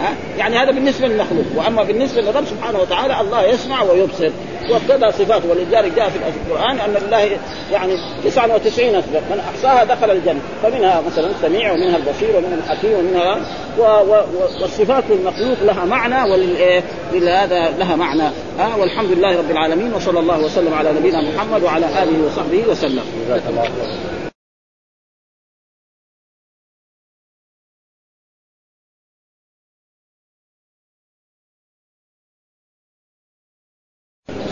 [0.00, 1.44] ها؟ يعني هذا بالنسبة للمخلوق.
[1.56, 4.30] وأما بالنسبة للرب سبحانه وتعالى الله يسمع ويبصر.
[4.70, 6.18] وكذا صفات ولذلك جاء في
[6.48, 7.30] القرآن أن لله
[7.72, 7.92] يعني
[8.24, 10.40] 99 اسباب من أحصاها دخل الجنة.
[10.62, 13.40] فمنها مثلا السميع ومنها البصير ومنها الحكيم ومنها
[13.78, 14.22] و و
[14.60, 18.30] والصفات للمخلوق لها معنى ولهذا لها معنى.
[18.58, 23.02] ها؟ والحمد لله رب العالمين وصلى الله وسلم على نبينا محمد وعلى آله وصحبه وسلم.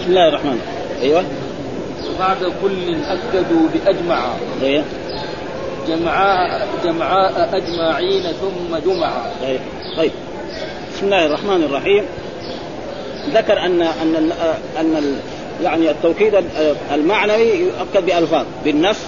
[0.07, 1.03] بسم الله الرحمن الرحيم.
[1.03, 1.25] أيوه.
[2.19, 4.35] بعد كل اكدوا بأجمع.
[4.63, 4.85] أيوه.
[5.89, 9.61] جمعاء جمعاء أجمعين ثم جمعا أيوه.
[9.97, 10.11] طيب.
[10.95, 12.05] بسم الله الرحمن الرحيم.
[13.35, 14.33] ذكر ان أن
[14.81, 15.17] أن
[15.63, 16.45] يعني التوكيد
[16.95, 18.45] المعنوي يؤكد بألفاظ.
[18.65, 19.07] بالنفس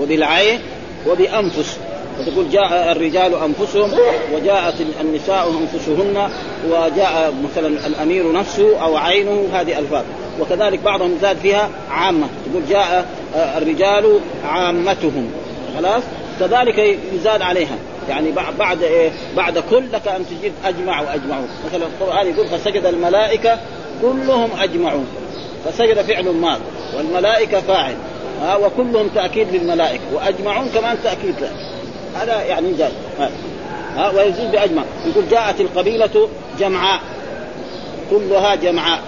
[0.00, 0.60] وبالعين
[1.08, 1.78] وبأنفس.
[2.20, 3.90] وتقول جاء الرجال أنفسهم
[4.34, 6.28] وجاءت النساء أنفسهن
[6.70, 9.48] وجاء مثلا الأمير نفسه أو عينه.
[9.52, 10.04] هذه ألفاظ.
[10.40, 12.26] وكذلك بعضهم زاد فيها عامة.
[12.50, 13.06] تقول جاء
[13.36, 15.30] آه، الرجال عامتهم.
[15.76, 16.02] خلاص؟
[16.40, 17.76] كذلك يزاد عليها.
[18.08, 23.58] يعني بعد إيه بعد كل لك أن تجيب أجمع واجمعون مثلا القرآن يقول فسجد الملائكة
[24.02, 25.06] كلهم اجمعون
[25.64, 26.60] فسجد فعل ماض
[26.96, 27.96] والملائكة فاعل.
[28.42, 30.02] ها وكلهم تأكيد للملائكة.
[30.14, 31.50] وأجمعون كمان تأكيد له.
[32.14, 32.90] هذا يعني جاي
[33.96, 34.82] ها ويزيد بأجمع.
[35.06, 36.28] يقول جاءت القبيلة
[36.58, 37.00] جمعاء.
[38.10, 39.00] كلها جمعاء.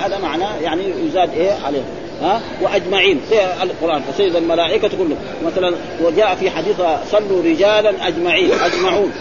[0.00, 1.84] هذا معناه يعني يزاد إيه عليهم
[2.22, 3.20] ها؟ وأجمعين.
[3.28, 4.02] في القرآن.
[4.02, 5.16] فسيد الملائكة كلهم.
[5.46, 6.76] مثلا وجاء في حديث
[7.10, 8.50] صلوا رجالا أجمعين.
[8.52, 9.12] أجمعون.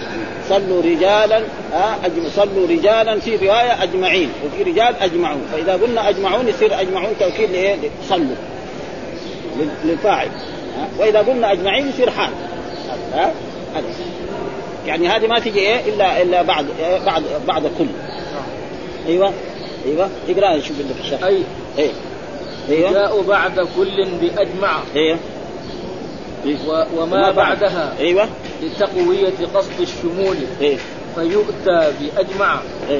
[0.49, 1.43] صلوا رجالا
[2.03, 2.29] أجم...
[2.35, 4.29] صلوا رجالا في رواية أجمعين.
[4.45, 5.41] وفي رجال أجمعون.
[5.53, 7.75] فإذا قلنا أجمعون يصير أجمعون توكيد لإيه؟
[8.09, 8.35] صلوا
[9.83, 10.29] للفاعل؟
[10.99, 12.29] وإذا قلنا أجمعين يصير حال.
[13.13, 13.31] ها؟
[14.85, 17.85] يعني هذه ما تجي إيه؟ إلا إلا بعد إيه؟ بعد بعد كل
[19.07, 19.33] أيوه.
[19.85, 20.09] أيوه.
[20.29, 21.43] اقرأ شوف لك الشرح أي.
[21.77, 21.91] إيه.
[22.69, 22.91] أيوه.
[22.91, 24.79] جاءوا بعد كل بأجمع.
[24.95, 25.17] أيوه.
[26.45, 26.83] و...
[26.97, 27.93] وما بعدها.
[27.99, 28.27] أيوه.
[28.63, 30.37] لتقوية قصد الشمول.
[30.61, 30.77] إيه؟
[31.15, 32.59] فيؤتى بأجمع.
[32.89, 32.99] إيه؟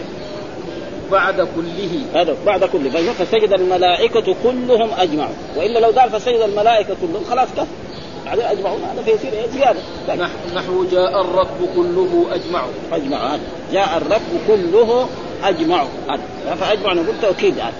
[1.12, 2.22] بعد كله.
[2.22, 3.14] هذا بعد كله.
[3.14, 5.34] فسجد الملائكة كلهم أجمعوا.
[5.56, 7.68] وإلا لو قال فسجد الملائكة كلهم خلاص كف.
[8.26, 9.80] بعدين أجمعون هذا فيصير إيه؟ زيادة.
[10.56, 12.66] نحو جاء الرب كله أجمع.
[12.92, 13.34] أجمع.
[13.34, 13.42] هذا.
[13.74, 15.08] جاء الرب كله
[15.44, 15.86] أجمع.
[16.10, 17.60] هذا فأجمع نقول توكيد.
[17.60, 17.74] هذا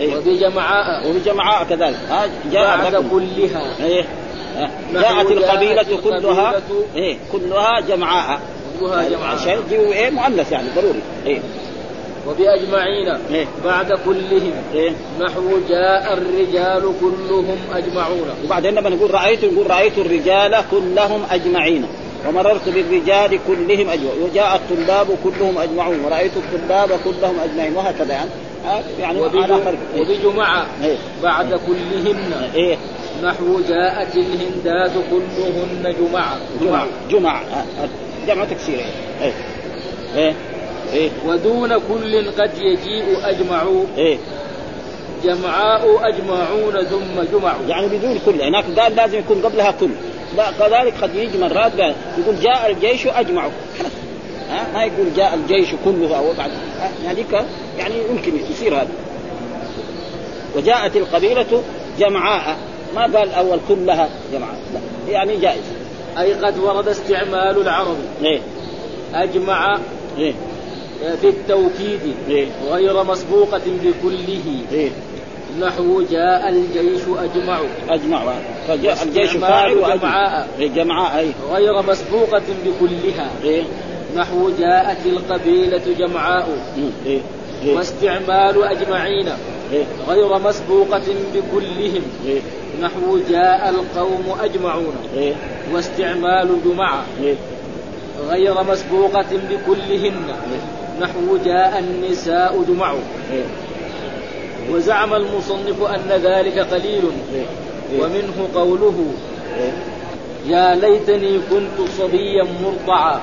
[0.00, 1.96] إيه؟ وبجمعاء وبجمعاء كذلك.
[2.52, 3.84] جاء بعد كلها.
[3.84, 4.04] إيه؟
[4.92, 6.54] جاءت القبيلة كلها.
[6.96, 7.16] إيه.
[7.32, 8.40] كلها جمعاء
[8.80, 11.02] كلها جمعاء شيء إيه؟ مؤنث يعني ضروري.
[11.26, 11.40] إيه.
[12.28, 14.52] وبأجمعين إيه؟ بعد كلهم.
[14.74, 18.28] إيه؟ نحو جاء الرجال كلهم أجمعون.
[18.44, 21.86] وبعدين لما نقول رأيت نقول رأيت الرجال كلهم أجمعين.
[22.28, 28.30] ومررت بالرجال كلهم أجمعون وجاء الطلاب كلهم أجمعون ورأيت الطلاب كلهم أجمعين وهكذا يعني
[29.00, 32.76] يعني وبجمعة إيه؟ بعد كلهن إيه؟
[33.22, 37.42] نحو جاءت الهندات كلهن جمعة جمعة جمعة
[38.26, 38.84] جمع تكسير
[39.22, 39.32] إيه؟
[40.16, 40.34] إيه؟
[40.92, 43.62] إيه؟ ودون كل قد يجيء أجمع
[43.96, 44.18] إيه؟
[45.24, 49.90] جمعاء أجمعون ثم جمع يعني بدون كل هناك قال لازم يكون قبلها كل
[50.36, 51.72] لا كذلك قد يجي مرات
[52.18, 53.46] يقول جاء الجيش أجمع
[54.50, 56.50] ها؟ ما يقول جاء الجيش كله أو بعد.
[57.06, 57.32] هذيك
[57.78, 58.88] يعني يمكن يصير هذا.
[60.56, 61.62] وجاءت القبيلة
[61.98, 62.56] جمعاء.
[62.94, 64.58] ما قال أول كلها جمعاء.
[64.74, 64.80] لا
[65.12, 65.62] يعني جائز
[66.18, 67.96] أي قد ورد استعمال العرب.
[68.22, 68.40] إيه؟
[69.14, 69.78] أجمع
[70.18, 70.32] إيه؟
[71.20, 74.90] في التوكيد إيه؟ غير مسبوقة بكله إيه؟
[75.60, 78.34] نحو جاء الجيش أجمع أجمع
[78.68, 83.62] فجاء الجيش فاعل جمعاء إيه جمعاء أي غير مسبوقة بكلها إيه؟
[84.16, 86.48] نحو جاءت القبيلة جمعاء
[87.06, 87.20] إيه؟
[87.64, 89.28] إيه؟ واستعمال أجمعين
[89.72, 91.02] إيه؟ غير مسبوقة
[91.34, 92.40] بكلهم إيه؟
[92.82, 95.34] نحو جاء القوم أجمعون إيه؟
[95.72, 97.34] واستعمال جمعة إيه؟
[98.28, 102.92] غير مسبوقة بكلهن إيه؟ نحو جاء النساء جمع
[103.32, 103.44] إيه؟
[104.70, 107.02] وزعم المصنف أن ذلك قليل.
[107.98, 109.06] ومنه قوله
[110.46, 113.20] يا ليتني كنت صبيا مرضعا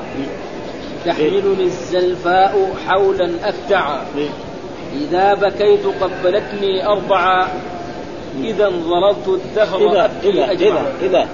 [1.06, 4.06] تحملني الزلفاء حولا أفتعا
[5.02, 7.48] إذا بكيت قبلتني أربعا
[8.44, 11.28] إذا ظللت الدهر إذا إذا إذا إذا.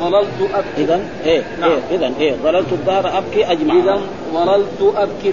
[0.00, 0.84] ظللت أبكي.
[0.84, 1.70] إذا إيه؟ نعم.
[1.70, 4.00] إيه إذا إيه؟ ظللت الدهر أبكي أجمع إذا
[4.34, 5.32] ظللت أبكي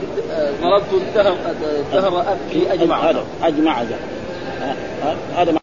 [0.61, 3.09] ظللت الدهر أبكي أجمع
[3.43, 3.97] أجمع هذا
[5.35, 5.51] هذا